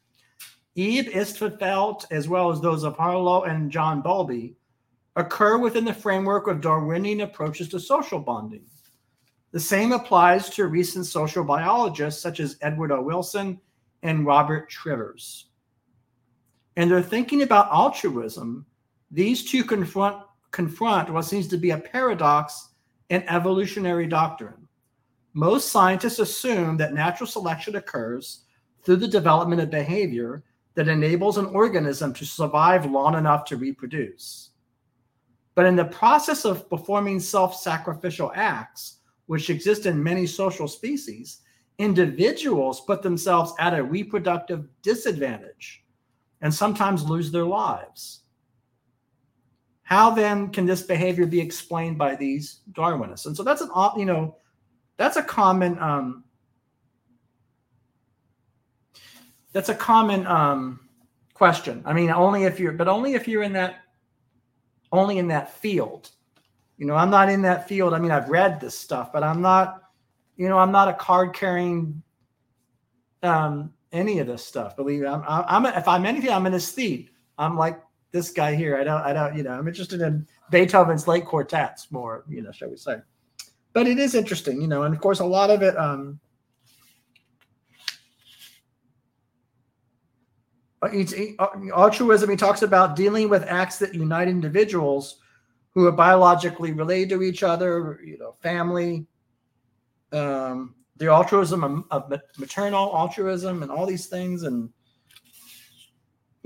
[0.77, 4.55] Eibl-Eibesfeldt, as well as those of Harlow and John Bowlby,
[5.15, 8.65] occur within the framework of Darwinian approaches to social bonding.
[9.51, 13.01] The same applies to recent social biologists such as Edward O.
[13.01, 13.59] Wilson
[14.03, 15.47] and Robert Trivers.
[16.75, 18.66] And they're thinking about altruism.
[19.11, 22.69] These two confront confront what seems to be a paradox
[23.09, 24.67] in evolutionary doctrine.
[25.33, 28.45] Most scientists assume that natural selection occurs
[28.83, 30.43] through the development of behavior
[30.75, 34.51] that enables an organism to survive long enough to reproduce.
[35.55, 41.41] But in the process of performing self sacrificial acts, which exist in many social species,
[41.79, 45.83] individuals put themselves at a reproductive disadvantage
[46.41, 48.21] and sometimes lose their lives.
[49.87, 53.25] How then can this behavior be explained by these Darwinists?
[53.25, 54.35] And so that's an you know
[54.97, 56.25] that's a common um,
[59.53, 60.81] that's a common um,
[61.33, 61.83] question.
[61.85, 63.77] I mean, only if you're but only if you're in that
[64.91, 66.09] only in that field.
[66.77, 67.93] You know, I'm not in that field.
[67.93, 69.83] I mean, I've read this stuff, but I'm not.
[70.35, 72.03] You know, I'm not a card carrying
[73.23, 74.75] um, any of this stuff.
[74.75, 77.07] Believe me, I'm, I'm, if I'm anything, I'm an aesthete.
[77.37, 77.79] I'm like
[78.11, 78.77] this guy here.
[78.77, 82.51] I don't, I don't, you know, I'm interested in Beethoven's late quartets more, you know,
[82.51, 82.97] shall we say.
[83.73, 86.19] But it is interesting, you know, and of course, a lot of it, um,
[90.81, 90.89] uh,
[91.39, 95.19] uh, altruism, he talks about dealing with acts that unite individuals
[95.71, 99.05] who are biologically related to each other, you know, family,
[100.11, 104.43] um, the altruism of, of maternal altruism and all these things.
[104.43, 104.69] And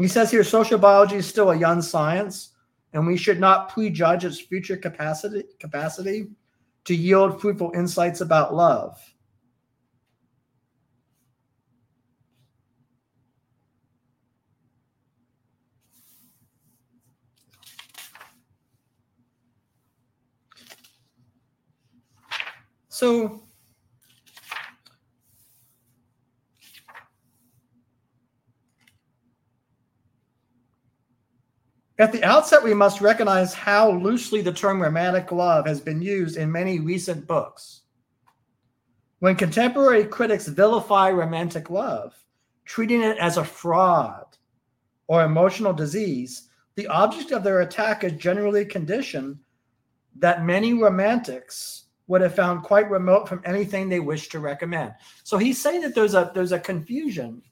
[0.02, 2.52] he says here social biology is still a young science,
[2.94, 6.28] and we should not prejudge its future capacity capacity
[6.86, 9.00] to yield fruitful insights about love.
[22.90, 23.44] So
[32.02, 36.36] At the outset, we must recognize how loosely the term romantic love has been used
[36.36, 37.82] in many recent books.
[39.20, 42.16] When contemporary critics vilify romantic love,
[42.66, 44.26] treating it as a fraud
[45.06, 49.38] or emotional disease, the object of their attack is generally conditioned
[50.16, 54.96] that many romantics would have found quite remote from anything they wish to recommend.
[55.24, 57.44] So he's saying that there's a there's a confusion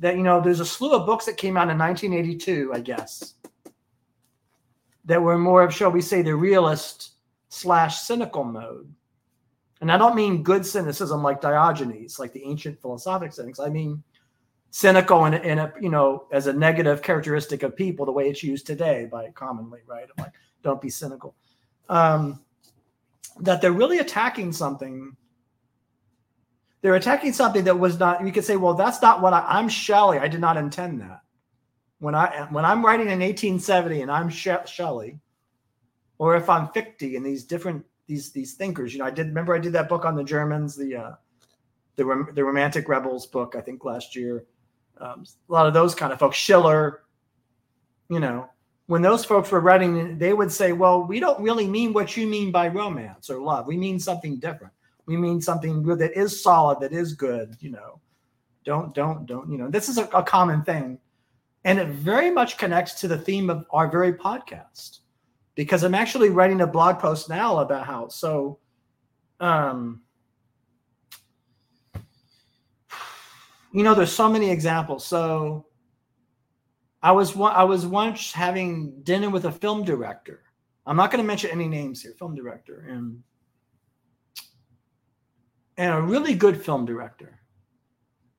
[0.00, 3.34] that you know there's a slew of books that came out in 1982, I guess,
[5.04, 7.12] that were more of, shall we say, the realist
[7.48, 8.92] slash cynical mode.
[9.80, 13.60] And I don't mean good cynicism like Diogenes, like the ancient philosophic cynics.
[13.60, 14.02] I mean
[14.70, 18.42] cynical in in a, you know, as a negative characteristic of people, the way it's
[18.42, 20.06] used today by commonly, right?
[20.16, 20.32] I'm like,
[20.62, 21.34] don't be cynical.
[21.88, 22.40] Um,
[23.40, 25.16] that they're really attacking something.
[26.82, 29.68] They're attacking something that was not, you could say, well, that's not what I, I'm
[29.68, 30.18] Shelley.
[30.18, 31.22] I did not intend that
[32.00, 35.20] when I when I'm writing in 1870 and I'm Shelley,
[36.18, 39.54] or if I'm Fichte and these different these these thinkers, you know, I did remember
[39.54, 41.12] I did that book on the Germans, the uh,
[41.96, 44.44] the the Romantic Rebels book, I think last year.
[44.98, 47.04] Um, a lot of those kind of folks, Schiller,
[48.10, 48.50] you know,
[48.86, 52.26] when those folks were writing, they would say, "Well, we don't really mean what you
[52.26, 53.66] mean by romance or love.
[53.66, 54.72] We mean something different.
[55.10, 57.56] We mean something good that is solid, that is good.
[57.60, 58.00] You know,
[58.64, 59.50] don't don't don't.
[59.50, 60.98] You know, this is a, a common thing."
[61.64, 65.00] And it very much connects to the theme of our very podcast
[65.54, 68.58] because I'm actually writing a blog post now about how so
[69.40, 70.00] um
[73.72, 75.66] you know there's so many examples so
[77.02, 80.44] I was I was once having dinner with a film director
[80.86, 83.22] I'm not going to mention any names here film director and
[85.80, 87.40] and a really good film director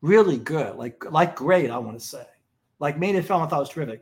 [0.01, 2.25] really good like like great I want to say
[2.81, 4.01] like made a film I thought was terrific.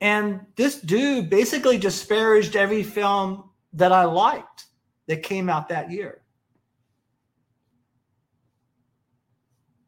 [0.00, 4.66] And this dude basically disparaged every film that I liked
[5.08, 6.20] that came out that year.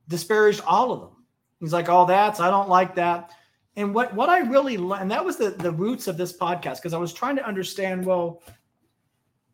[0.09, 1.25] Disparaged all of them.
[1.61, 3.33] He's like, "Oh, that's I don't like that."
[3.77, 6.95] And what what I really and that was the the roots of this podcast because
[6.95, 8.07] I was trying to understand.
[8.07, 8.43] Well,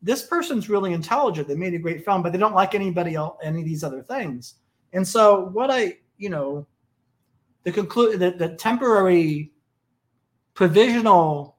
[0.03, 1.47] this person's really intelligent.
[1.47, 4.03] They made a great film, but they don't like anybody else, any of these other
[4.03, 4.55] things.
[4.91, 6.67] And so what I you know
[7.63, 9.53] the conclude the, the temporary
[10.53, 11.53] provisional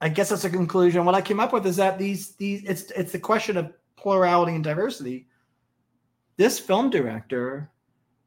[0.00, 1.04] I guess that's a conclusion.
[1.04, 4.54] What I came up with is that these these it's it's the question of plurality
[4.54, 5.28] and diversity.
[6.36, 7.70] This film director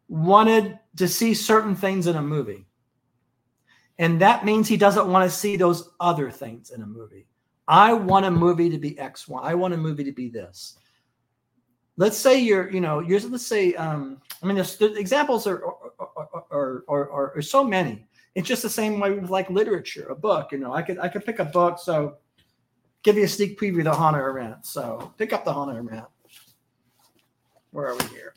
[0.08, 2.68] wanted to see certain things in a movie.
[3.98, 7.26] And that means he doesn't want to see those other things in a movie.
[7.68, 9.42] I want a movie to be X, Y.
[9.42, 10.78] I want a movie to be this.
[11.96, 15.64] Let's say you're, you know, you're, let's say, um, I mean, the examples are
[16.00, 18.06] are, are, are, are so many.
[18.36, 20.52] It's just the same way with like literature, a book.
[20.52, 21.78] You know, I could I could pick a book.
[21.80, 22.18] So,
[23.04, 24.66] give you a sneak preview of the Hannah Arendt.
[24.66, 26.08] So, pick up the Hannah Arendt.
[27.72, 28.34] Where are we here?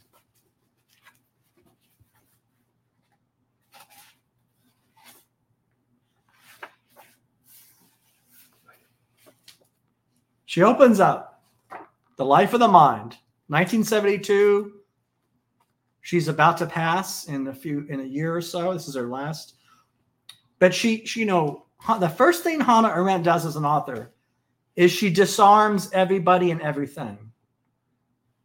[10.56, 11.42] She opens up
[12.16, 14.72] The Life of the Mind, 1972.
[16.00, 18.72] She's about to pass in a few in a year or so.
[18.72, 19.56] This is her last.
[20.58, 21.66] But she, she you know,
[22.00, 24.14] the first thing Hannah Arendt does as an author
[24.76, 27.18] is she disarms everybody and everything.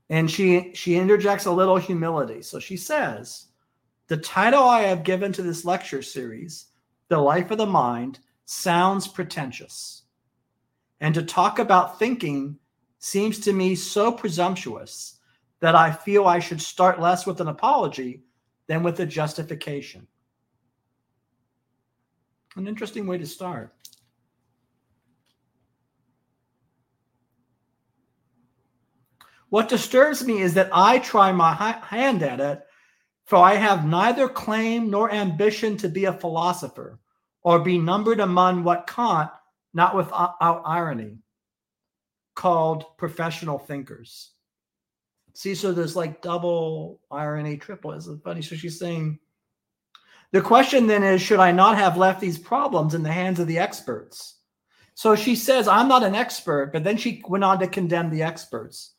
[0.10, 2.42] And she she interjects a little humility.
[2.42, 3.46] So she says,
[4.08, 6.66] the title I have given to this lecture series,
[7.08, 10.01] The Life of the Mind, sounds pretentious
[11.02, 12.58] and to talk about thinking
[13.00, 15.20] seems to me so presumptuous
[15.60, 18.22] that I feel I should start less with an apology
[18.68, 20.08] than with a justification.
[22.56, 23.74] An interesting way to start.
[29.50, 32.62] What disturbs me is that I try my hand at it,
[33.26, 37.00] for I have neither claim nor ambition to be a philosopher
[37.44, 39.32] or be numbered among what Kant
[39.74, 41.18] not without irony,
[42.36, 44.32] called professional thinkers.
[45.34, 47.94] See, so there's like double irony, triple.
[47.94, 48.42] Isn't funny?
[48.42, 49.20] So she's saying
[50.32, 53.48] the question then is should I not have left these problems in the hands of
[53.48, 54.38] the experts?
[54.94, 58.24] So she says, I'm not an expert, but then she went on to condemn the
[58.24, 58.96] experts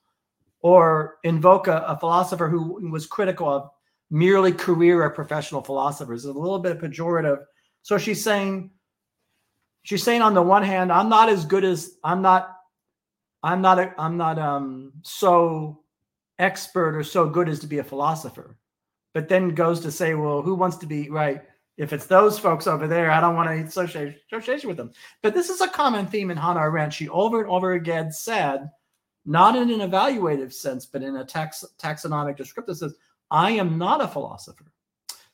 [0.60, 3.70] or invoke a, a philosopher who was critical of
[4.10, 6.24] merely career or professional philosophers.
[6.24, 7.42] It's a little bit pejorative.
[7.82, 8.70] So she's saying
[9.82, 12.56] she's saying on the one hand, I'm not as good as I'm not
[13.42, 15.80] I'm not a, I'm not um so
[16.38, 18.56] expert or so good as to be a philosopher.
[19.14, 21.42] But then goes to say, well, who wants to be right?
[21.76, 24.92] If it's those folks over there, I don't want to associate association with them.
[25.22, 26.92] But this is a common theme in Hannah Arendt.
[26.92, 28.70] She over and over again said,
[29.24, 32.94] not in an evaluative sense, but in a tax, taxonomic descriptive sense,
[33.30, 34.72] I am not a philosopher.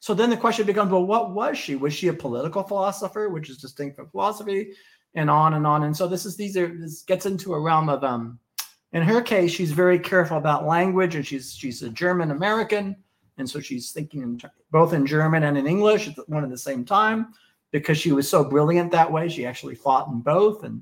[0.00, 1.74] So then the question becomes, well, what was she?
[1.74, 4.72] Was she a political philosopher, which is distinct from philosophy,
[5.14, 5.84] and on and on.
[5.84, 8.38] And so this is these are this gets into a realm of um.
[8.92, 12.96] In her case, she's very careful about language, and she's she's a German American,
[13.36, 14.40] and so she's thinking in,
[14.70, 17.34] both in German and in English at one at the same time
[17.70, 19.28] because she was so brilliant that way.
[19.28, 20.80] She actually fought in both, and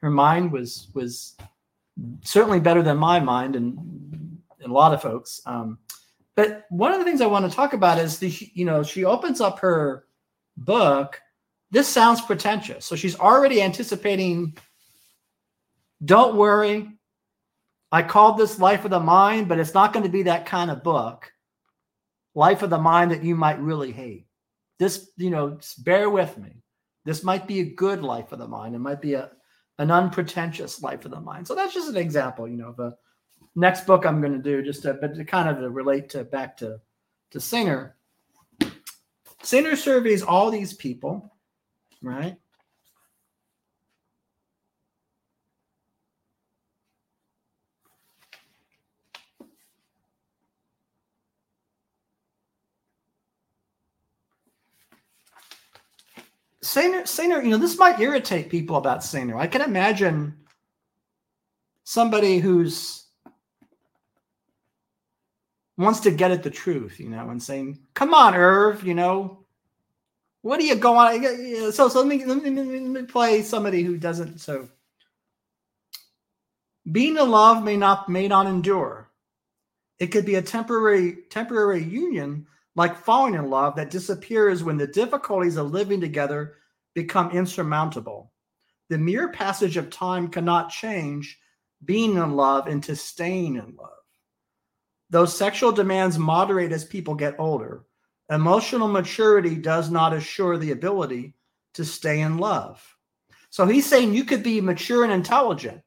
[0.00, 1.36] her mind was was
[2.22, 3.78] certainly better than my mind and,
[4.60, 5.40] and a lot of folks.
[5.46, 5.78] Um,
[6.36, 9.04] but one of the things I want to talk about is the, you know, she
[9.04, 10.04] opens up her
[10.56, 11.20] book.
[11.70, 12.84] This sounds pretentious.
[12.84, 14.56] So she's already anticipating,
[16.04, 16.88] don't worry.
[17.92, 20.70] I called this Life of the Mind, but it's not going to be that kind
[20.70, 21.32] of book.
[22.34, 24.26] Life of the Mind that you might really hate.
[24.78, 26.62] This, you know, bear with me.
[27.04, 28.74] This might be a good life of the mind.
[28.74, 29.30] It might be a
[29.78, 31.46] an unpretentious life of the mind.
[31.46, 32.94] So that's just an example, you know, of a
[33.54, 36.56] next book I'm going to do just to, but to kind of relate to back
[36.58, 36.80] to
[37.30, 37.96] to Singer.
[39.42, 41.34] Singer surveys all these people,
[42.00, 42.36] right?
[56.62, 59.36] Singer, Singer, you know, this might irritate people about Singer.
[59.36, 60.34] I can imagine
[61.84, 63.03] somebody who's
[65.76, 69.44] wants to get at the truth, you know, and saying, "Come on, Irv, you know,
[70.42, 71.22] what are you going?"
[71.72, 74.38] So, so let me, let me, let me play somebody who doesn't.
[74.38, 74.68] So,
[76.90, 79.10] being in love may not may not endure.
[79.98, 82.46] It could be a temporary temporary union,
[82.76, 86.56] like falling in love, that disappears when the difficulties of living together
[86.94, 88.32] become insurmountable.
[88.90, 91.38] The mere passage of time cannot change
[91.84, 94.03] being in love into staying in love.
[95.14, 97.84] Though sexual demands moderate as people get older,
[98.30, 101.34] emotional maturity does not assure the ability
[101.74, 102.84] to stay in love.
[103.48, 105.82] So he's saying you could be mature and intelligent,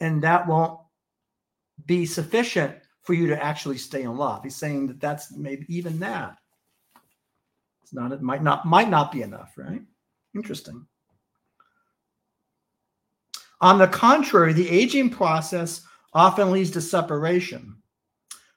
[0.00, 0.78] and that won't
[1.86, 4.42] be sufficient for you to actually stay in love.
[4.42, 6.36] He's saying that that's maybe even that.
[7.82, 9.80] It's not, it might not, might not be enough, right?
[10.34, 10.84] Interesting.
[13.62, 15.80] On the contrary, the aging process
[16.12, 17.78] often leads to separation,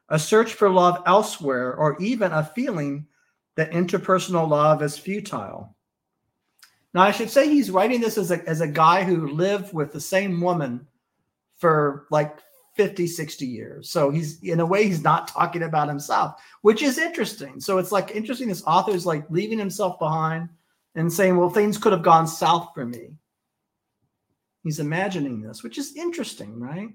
[0.09, 3.07] a search for love elsewhere, or even a feeling
[3.55, 5.75] that interpersonal love is futile.
[6.93, 9.91] Now, I should say he's writing this as a, as a guy who lived with
[9.91, 10.87] the same woman
[11.57, 12.37] for like
[12.75, 13.89] 50, 60 years.
[13.89, 17.59] So he's, in a way, he's not talking about himself, which is interesting.
[17.59, 18.49] So it's like interesting.
[18.49, 20.49] This author is like leaving himself behind
[20.95, 23.09] and saying, well, things could have gone south for me.
[24.63, 26.89] He's imagining this, which is interesting, right?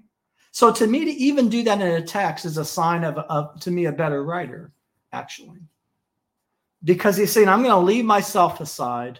[0.51, 3.59] So to me, to even do that in a text is a sign of, of
[3.61, 4.71] to me, a better writer,
[5.13, 5.59] actually.
[6.83, 9.19] Because he's saying, I'm going to leave myself aside.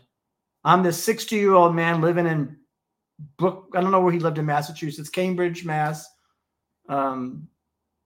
[0.64, 2.58] I'm this 60 year old man living in
[3.38, 6.10] Brook, I don't know where he lived in Massachusetts, Cambridge, Mass.
[6.90, 7.48] Um,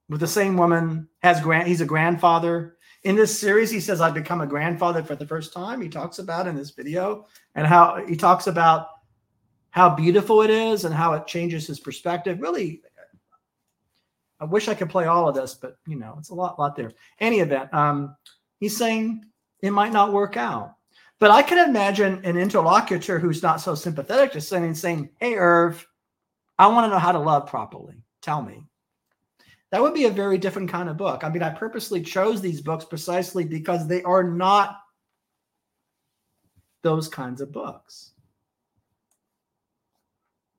[0.08, 2.76] with the same woman, has grand he's a grandfather.
[3.02, 5.80] In this series, he says, I've become a grandfather for the first time.
[5.80, 8.88] He talks about in this video and how he talks about
[9.70, 12.40] how beautiful it is and how it changes his perspective.
[12.40, 12.82] Really,
[14.40, 16.76] I wish I could play all of this, but you know, it's a lot, lot
[16.76, 16.92] there.
[17.20, 18.16] Any event, um,
[18.60, 19.24] he's saying
[19.62, 20.74] it might not work out.
[21.18, 25.86] But I can imagine an interlocutor who's not so sympathetic to saying, saying, Hey, Irv,
[26.58, 28.02] I want to know how to love properly.
[28.20, 28.62] Tell me.
[29.70, 31.24] That would be a very different kind of book.
[31.24, 34.78] I mean, I purposely chose these books precisely because they are not
[36.82, 38.12] those kinds of books.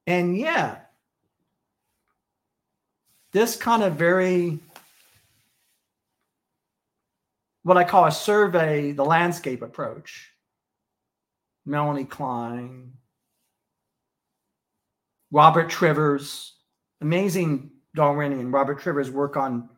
[0.08, 0.87] And yet,
[3.38, 4.58] this kind of very
[7.62, 10.32] what I call a survey the landscape approach
[11.64, 12.94] Melanie Klein,
[15.30, 16.54] Robert Trivers,
[17.00, 19.70] amazing Darwinian Robert Trivers work on.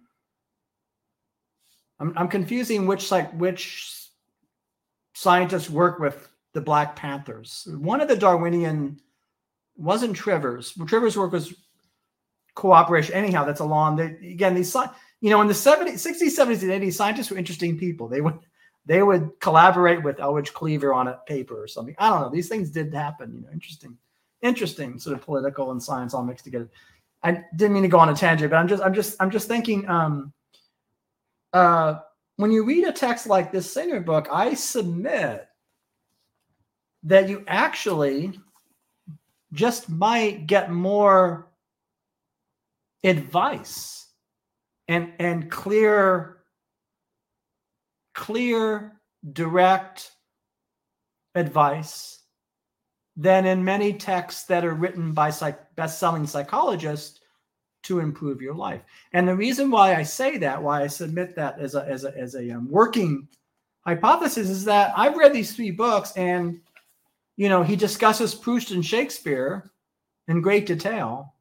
[1.99, 4.09] I'm, I'm confusing which like which
[5.15, 7.67] scientists work with the Black Panthers.
[7.77, 9.01] One of the Darwinian
[9.75, 10.73] wasn't Trivers.
[10.87, 11.53] Trivers' work was
[12.59, 13.15] cooperation.
[13.15, 13.95] Anyhow, that's along.
[13.95, 14.75] They, again, these
[15.21, 18.07] you know in the 70s, 60s, 70s, and 80s, scientists were interesting people.
[18.07, 18.37] They would
[18.85, 21.95] they would collaborate with Eldridge Cleaver on a paper or something.
[21.97, 22.29] I don't know.
[22.29, 23.33] These things did happen.
[23.33, 23.97] You know, interesting,
[24.41, 26.69] interesting sort of political and science all mixed together.
[27.23, 29.47] I didn't mean to go on a tangent, but I'm just, I'm just, I'm just
[29.47, 29.87] thinking.
[29.87, 30.33] Um,
[31.53, 31.99] uh,
[32.35, 35.47] when you read a text like this Singer book, I submit
[37.03, 38.39] that you actually
[39.51, 41.48] just might get more
[43.03, 44.07] advice
[44.87, 46.39] and and clear
[48.19, 48.99] clear,
[49.31, 50.11] direct
[51.35, 52.23] advice
[53.15, 57.21] than in many texts that are written by psych- best-selling psychologists
[57.83, 58.81] to improve your life.
[59.13, 62.17] And the reason why I say that, why I submit that as a as a
[62.17, 63.25] as a um, working
[63.85, 66.59] hypothesis, is that I've read these three books, and
[67.37, 69.71] you know he discusses Proust and Shakespeare
[70.27, 71.35] in great detail,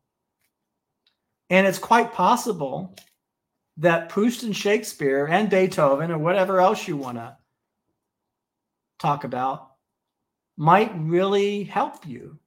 [1.51, 2.95] and it's quite possible
[3.79, 7.37] that Proust and Shakespeare and Beethoven or whatever else you want to
[8.99, 9.71] talk about
[10.57, 12.39] might really help you,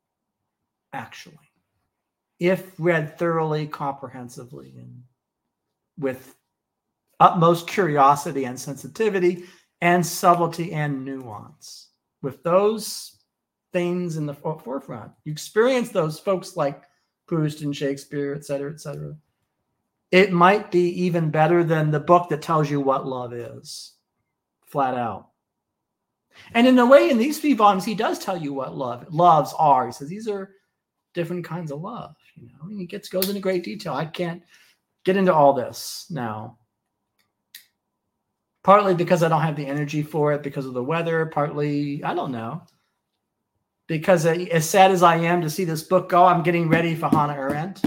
[0.91, 1.38] actually,
[2.39, 5.04] if read thoroughly, comprehensively, and
[5.97, 6.36] with
[7.22, 9.45] utmost curiosity and sensitivity
[9.80, 11.89] and subtlety and nuance.
[12.22, 13.18] With those
[13.72, 16.84] things in the forefront, you experience those folks like
[17.32, 19.16] Proust and Shakespeare, et cetera, et cetera
[20.12, 23.94] it might be even better than the book that tells you what love is,
[24.66, 25.30] flat out.
[26.54, 29.54] And in a way, in these three volumes, he does tell you what love loves
[29.58, 29.86] are.
[29.86, 30.52] He says these are
[31.14, 32.16] different kinds of love.
[32.36, 33.94] You know, and he gets goes into great detail.
[33.94, 34.42] I can't
[35.06, 36.58] get into all this now.
[38.64, 41.26] Partly because I don't have the energy for it because of the weather.
[41.26, 42.64] Partly, I don't know.
[43.92, 47.10] Because as sad as I am to see this book go, I'm getting ready for
[47.10, 47.82] Hannah Arendt,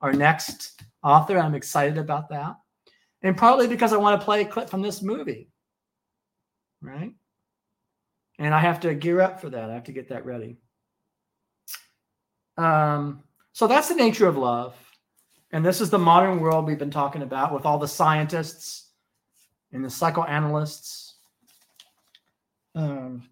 [0.00, 1.38] our next author.
[1.38, 2.56] I'm excited about that.
[3.20, 5.50] And partly because I want to play a clip from this movie.
[6.80, 7.12] Right?
[8.38, 9.68] And I have to gear up for that.
[9.68, 10.56] I have to get that ready.
[12.56, 13.22] Um,
[13.52, 14.74] so that's the nature of love.
[15.50, 18.88] And this is the modern world we've been talking about with all the scientists
[19.70, 21.16] and the psychoanalysts.
[22.74, 23.28] Um,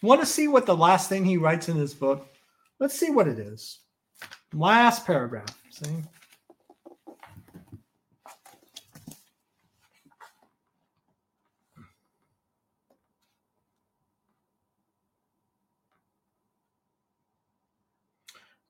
[0.00, 2.26] Want to see what the last thing he writes in his book?
[2.78, 3.80] Let's see what it is.
[4.52, 5.58] Last paragraph.
[5.70, 6.02] See?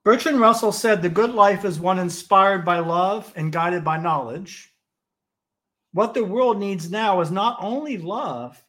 [0.02, 4.72] Bertrand Russell said the good life is one inspired by love and guided by knowledge.
[5.92, 8.64] What the world needs now is not only love,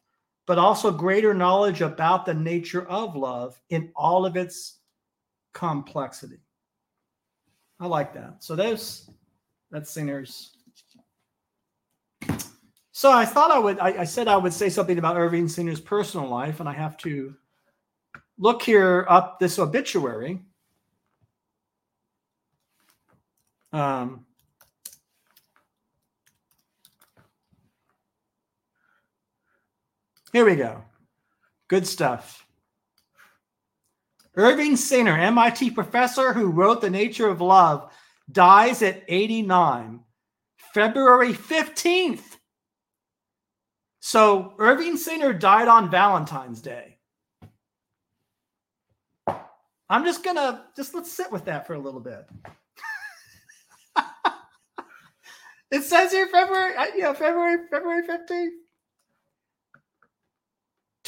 [0.50, 4.78] but also greater knowledge about the nature of love in all of its
[5.52, 6.40] complexity.
[7.78, 8.42] I like that.
[8.42, 9.08] So there's
[9.70, 10.56] that's Singer's.
[12.90, 13.78] So I thought I would.
[13.78, 16.96] I, I, said I would say something about Irving Singer's personal life, and I have
[16.96, 17.32] to
[18.36, 20.42] look here up this obituary.
[23.72, 24.26] Um,
[30.32, 30.82] here we go.
[31.68, 32.46] Good stuff.
[34.34, 37.92] Irving Singer, MIT professor who wrote The Nature of Love,
[38.30, 40.00] dies at 89,
[40.72, 42.36] February 15th.
[44.00, 46.98] So Irving Singer died on Valentine's Day.
[49.90, 52.24] I'm just gonna just let's sit with that for a little bit.
[55.72, 58.50] it says here February, uh, yeah, February, February 15th.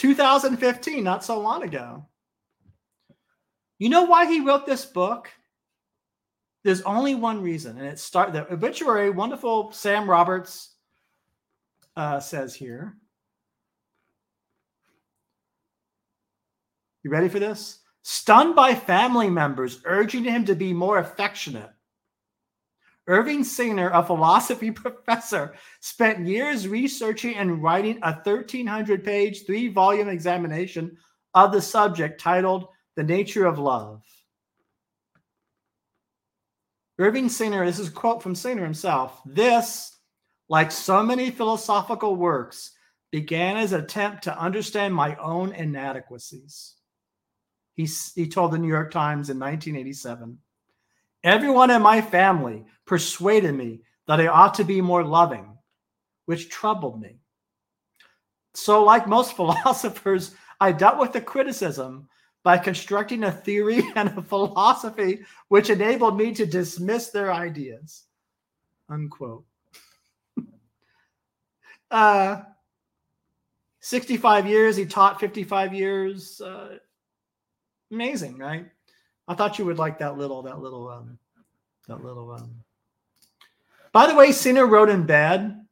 [0.02, 2.04] 2015, not so long ago.
[3.78, 5.30] You know why he wrote this book?
[6.64, 9.10] There's only one reason, and it start the obituary.
[9.10, 10.74] Wonderful Sam Roberts
[11.94, 12.96] uh, says here.
[17.04, 17.78] You ready for this?
[18.02, 21.70] Stunned by family members urging him to be more affectionate,
[23.06, 30.08] Irving Singer, a philosophy professor, spent years researching and writing a 1,300 page, three volume
[30.08, 30.96] examination
[31.34, 34.02] of the subject titled the nature of love.
[36.98, 39.20] Irving Singer, this is a quote from Singer himself.
[39.24, 39.96] This,
[40.48, 42.72] like so many philosophical works,
[43.10, 46.74] began as an attempt to understand my own inadequacies.
[47.74, 50.38] He, he told the New York Times in 1987
[51.24, 55.56] Everyone in my family persuaded me that I ought to be more loving,
[56.26, 57.18] which troubled me.
[58.54, 62.08] So, like most philosophers, I dealt with the criticism
[62.42, 68.04] by constructing a theory and a philosophy which enabled me to dismiss their ideas.
[68.88, 69.44] Unquote.
[71.90, 72.42] uh,
[73.80, 76.40] 65 years, he taught 55 years.
[76.40, 76.78] Uh,
[77.90, 78.66] amazing, right?
[79.28, 81.18] I thought you would like that little, that little, um,
[81.88, 82.32] that little.
[82.32, 82.54] Um.
[83.92, 85.64] By the way, Singer wrote in bed,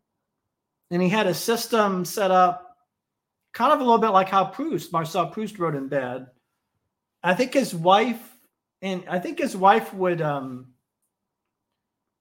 [0.91, 2.77] and he had a system set up,
[3.53, 6.29] kind of a little bit like how Proust, Marcel Proust, wrote in bed
[7.23, 8.39] I think his wife
[8.83, 10.73] and I think his wife would um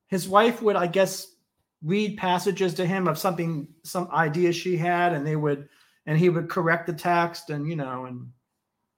[0.08, 1.28] his wife would I guess
[1.82, 5.70] read passages to him of something some idea she had and they would
[6.06, 8.32] and he would correct the text and you know and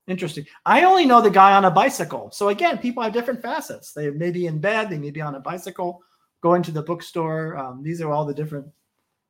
[0.07, 0.45] interesting.
[0.65, 2.31] I only know the guy on a bicycle.
[2.31, 3.93] So again, people have different facets.
[3.93, 6.01] They may be in bed, they may be on a bicycle,
[6.41, 7.57] going to the bookstore.
[7.57, 8.67] Um, these are all the different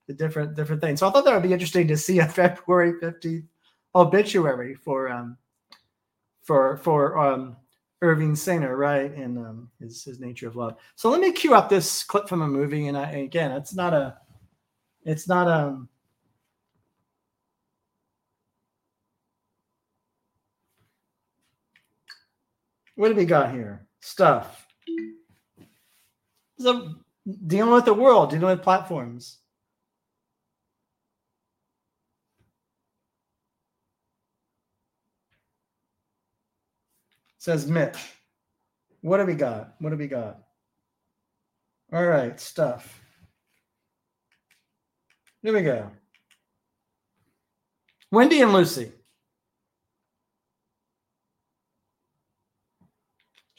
[0.08, 1.00] the different different things.
[1.00, 3.48] So I thought that would be interesting to see a February 15th
[3.94, 5.38] obituary for um
[6.44, 7.56] for for um,
[8.02, 9.14] Irving Singer, right?
[9.14, 10.78] And um, his his nature of love.
[10.96, 13.94] So let me cue up this clip from a movie, and I, again, it's not
[13.94, 14.18] a,
[15.06, 15.88] it's not um.
[23.02, 23.88] What do we got here?
[24.00, 24.68] Stuff.
[26.60, 26.98] So
[27.48, 29.40] dealing with the world, dealing with platforms.
[37.40, 37.98] says Mitch.
[39.02, 39.74] What do we got?
[39.80, 40.38] What do we got?
[41.92, 43.02] All right, stuff.
[45.42, 45.90] Here we go.
[48.12, 48.92] Wendy and Lucy.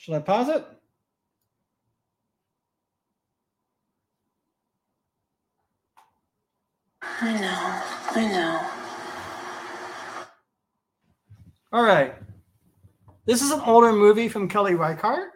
[0.02, 0.66] Should I pause it?
[7.00, 7.82] I know.
[8.20, 8.66] I know.
[11.72, 12.16] All right.
[13.26, 15.30] This is an older movie from Kelly Reichardt,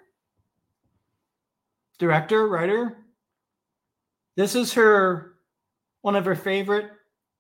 [2.01, 2.97] director, writer.
[4.35, 5.35] This is her
[6.03, 6.91] one of her favorite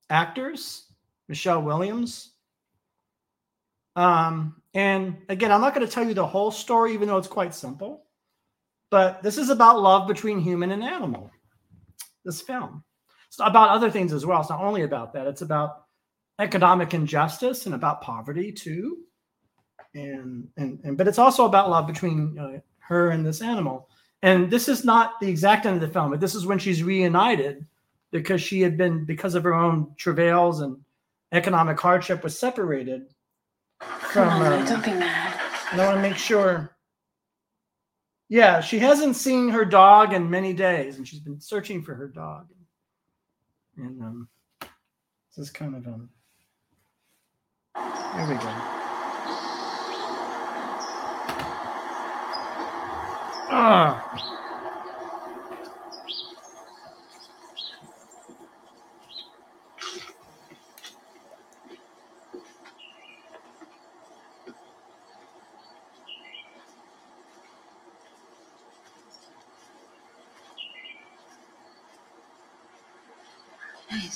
[0.09, 0.93] actors,
[1.27, 2.36] Michelle Williams.
[3.97, 7.28] Um, and again, I'm not going to tell you the whole story, even though it's
[7.28, 8.05] quite simple.
[8.90, 11.30] But this is about love between human and animal.
[12.24, 12.84] This film.
[13.26, 14.40] It's about other things as well.
[14.40, 15.26] It's not only about that.
[15.26, 15.86] It's about
[16.38, 18.99] economic injustice and about poverty too
[19.97, 23.88] and and, and but it's also about love between uh, her and this animal.
[24.22, 26.82] And this is not the exact end of the film, but this is when she's
[26.82, 27.66] reunited
[28.12, 30.76] because she had been because of her own travails and
[31.32, 33.07] economic hardship was separated
[34.17, 34.29] from.
[34.29, 35.39] On, uh, don't be mad.
[35.73, 36.77] I want to make sure.
[38.29, 42.09] Yeah, she hasn't seen her dog in many days, and she's been searching for her
[42.09, 42.49] dog.
[43.77, 44.29] And um,
[44.61, 46.09] this is kind of um.
[47.75, 48.53] There we go.
[53.49, 54.43] Ah.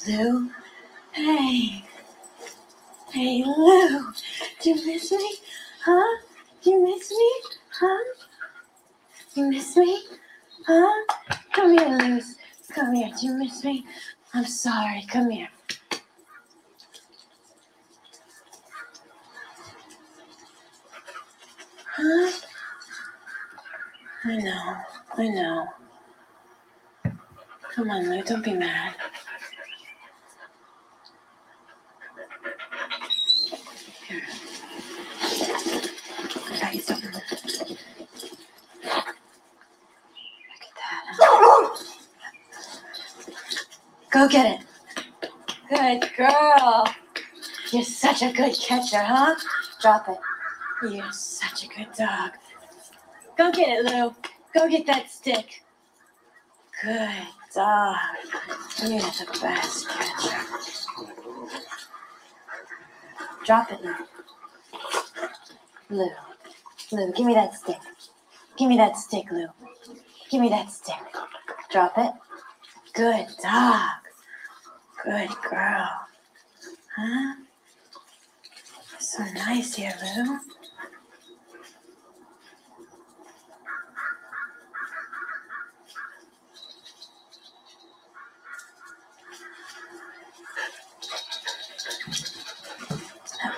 [0.06, 0.50] Lou.
[1.12, 1.84] Hey.
[3.12, 4.12] Hey, Lou.
[4.60, 5.34] Do you miss me?
[5.84, 6.18] Huh?
[6.62, 7.32] Do you miss me?
[7.78, 8.04] Huh?
[9.34, 10.02] You miss me?
[10.66, 11.04] Huh?
[11.52, 12.20] Come here, Lou.
[12.74, 13.10] Come here.
[13.20, 13.84] Do you miss me?
[14.32, 15.04] I'm sorry.
[15.08, 15.48] Come here.
[21.96, 22.30] Huh?
[24.24, 24.76] I know.
[25.18, 25.68] I know.
[27.74, 28.22] Come on, Lou.
[28.22, 28.94] Don't be mad.
[44.10, 44.66] Go get it.
[45.68, 46.84] Good girl.
[47.72, 49.36] You're such a good catcher, huh?
[49.80, 50.18] Drop it.
[50.92, 52.32] You're such a good dog.
[53.38, 54.14] Go get it, Lou.
[54.52, 55.62] Go get that stick.
[56.82, 57.10] Good
[57.54, 57.96] dog.
[58.82, 60.59] You're the best catcher.
[63.44, 63.94] Drop it, Lou.
[65.90, 66.10] Lou.
[66.92, 67.78] Lou, give me that stick.
[68.56, 69.48] Give me that stick, Lou.
[70.30, 70.94] Give me that stick.
[71.70, 72.12] Drop it.
[72.92, 73.90] Good dog.
[75.04, 75.90] Good girl.
[76.96, 77.34] Huh?
[78.98, 80.38] So nice here, Lou.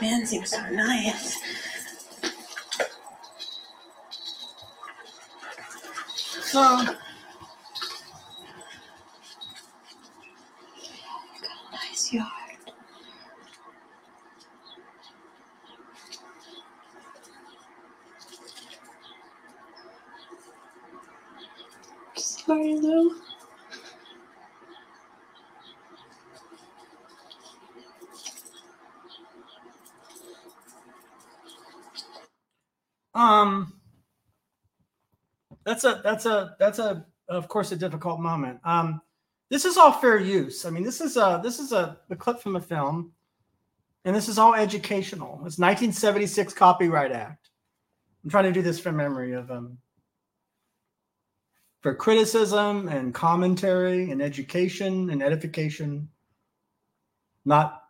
[0.02, 1.38] Man seems so nice.
[6.42, 6.82] So
[11.72, 12.28] nice yard.
[22.16, 23.14] Sorry, Lou.
[33.22, 33.72] Um
[35.64, 38.58] that's a that's a that's a of course a difficult moment.
[38.64, 39.00] Um
[39.48, 40.64] this is all fair use.
[40.64, 43.12] I mean this is a this is a, a clip from a film
[44.04, 45.34] and this is all educational.
[45.46, 47.50] It's 1976 copyright act.
[48.24, 49.78] I'm trying to do this from memory of um
[51.80, 56.08] for criticism and commentary and education and edification.
[57.44, 57.82] Not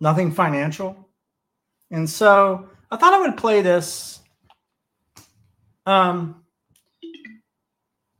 [0.00, 1.08] nothing financial.
[1.90, 4.20] And so I thought I would play this.
[5.86, 6.44] Um,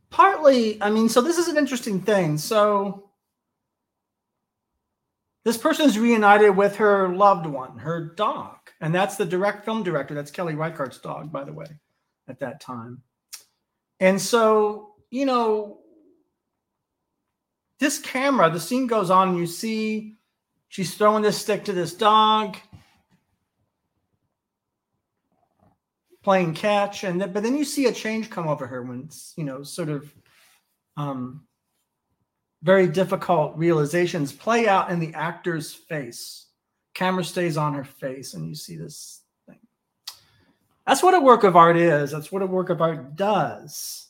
[0.08, 2.38] partly, I mean, so this is an interesting thing.
[2.38, 3.10] So
[5.44, 9.82] this person is reunited with her loved one, her dog, and that's the direct film
[9.82, 10.14] director.
[10.14, 11.66] That's Kelly Reichardt's dog, by the way,
[12.26, 13.02] at that time.
[14.00, 15.80] And so, you know,
[17.78, 20.16] this camera, the scene goes on, and you see
[20.68, 22.56] she's throwing this stick to this dog.
[26.22, 29.34] Playing catch and then, but then you see a change come over her when it's
[29.36, 30.12] you know sort of
[30.96, 31.44] um
[32.62, 36.46] very difficult realizations play out in the actor's face.
[36.94, 39.58] Camera stays on her face and you see this thing.
[40.86, 42.12] That's what a work of art is.
[42.12, 44.08] That's what a work of art does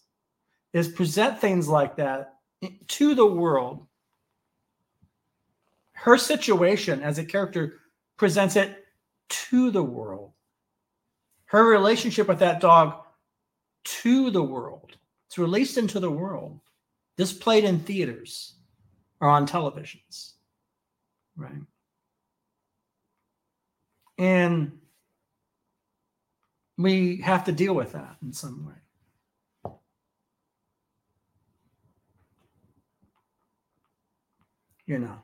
[0.72, 2.34] is present things like that
[2.88, 3.86] to the world.
[5.92, 7.80] Her situation as a character
[8.16, 8.84] presents it
[9.28, 10.32] to the world
[11.52, 12.94] her relationship with that dog
[13.84, 14.96] to the world.
[15.28, 16.60] It's released into the world,
[17.18, 18.54] displayed in theaters
[19.20, 20.32] or on televisions.
[21.36, 21.52] Right.
[24.18, 24.78] And
[26.78, 29.74] we have to deal with that in some way.
[34.86, 35.22] You know.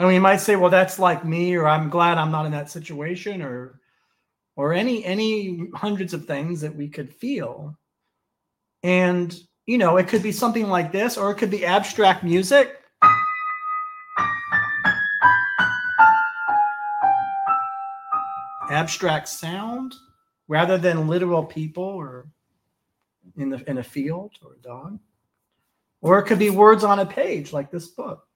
[0.00, 2.52] I mean, you might say, well, that's like me, or I'm glad I'm not in
[2.52, 3.78] that situation, or
[4.56, 7.76] or any any hundreds of things that we could feel.
[8.82, 12.80] And you know, it could be something like this, or it could be abstract music.
[18.70, 19.94] Abstract sound,
[20.48, 22.26] rather than literal people or
[23.36, 24.98] in the in a field or a dog.
[26.00, 28.26] Or it could be words on a page like this book.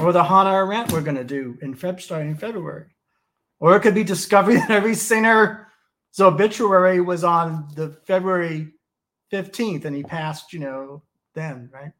[0.00, 2.86] Or the Hannah Arendt we're going to do in Feb starting in February.
[3.58, 5.66] Or it could be discovery that Irving Singer's
[6.18, 8.72] obituary was on the February
[9.30, 11.02] 15th and he passed, you know,
[11.34, 11.92] then, right?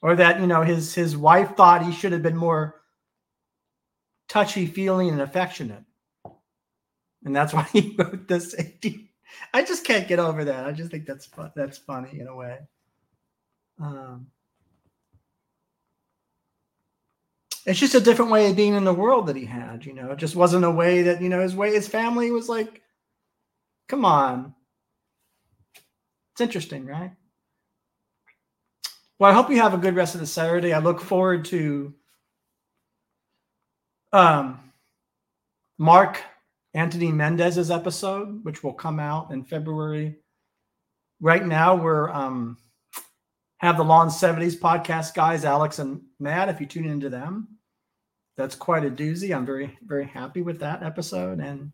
[0.00, 2.80] Or that, you know, his his wife thought he should have been more
[4.28, 5.84] touchy feeling and affectionate.
[7.24, 8.54] And that's why he wrote this.
[9.52, 10.64] I just can't get over that.
[10.64, 11.52] I just think that's fun.
[11.54, 12.58] That's funny in a way.
[13.80, 14.28] Um,
[17.68, 19.84] it's just a different way of being in the world that he had.
[19.84, 21.74] You know, it just wasn't a way that you know his way.
[21.74, 22.80] His family was like,
[23.88, 24.54] "Come on."
[26.32, 27.12] It's interesting, right?
[29.18, 30.72] Well, I hope you have a good rest of the Saturday.
[30.72, 31.92] I look forward to
[34.12, 34.72] um,
[35.76, 36.22] Mark
[36.72, 40.16] Anthony Mendez's episode, which will come out in February.
[41.20, 42.56] Right now, we're um,
[43.58, 46.48] have the Lawn 70s podcast guys, Alex and Matt.
[46.48, 47.57] If you tune into them,
[48.38, 49.36] that's quite a doozy.
[49.36, 51.40] I'm very, very happy with that episode.
[51.40, 51.72] And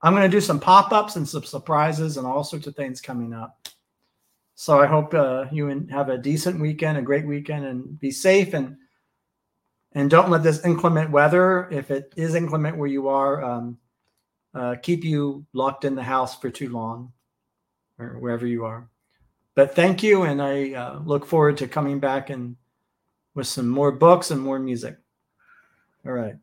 [0.00, 3.02] I'm going to do some pop ups and some surprises and all sorts of things
[3.02, 3.68] coming up.
[4.54, 8.54] So I hope uh, you have a decent weekend, a great weekend, and be safe
[8.54, 8.76] and
[9.92, 13.78] and don't let this inclement weather, if it is inclement where you are, um,
[14.54, 17.12] uh, keep you locked in the house for too long,
[17.98, 18.88] or wherever you are.
[19.54, 22.56] But thank you, and I uh, look forward to coming back and
[23.34, 24.98] with some more books and more music.
[26.08, 26.36] All right.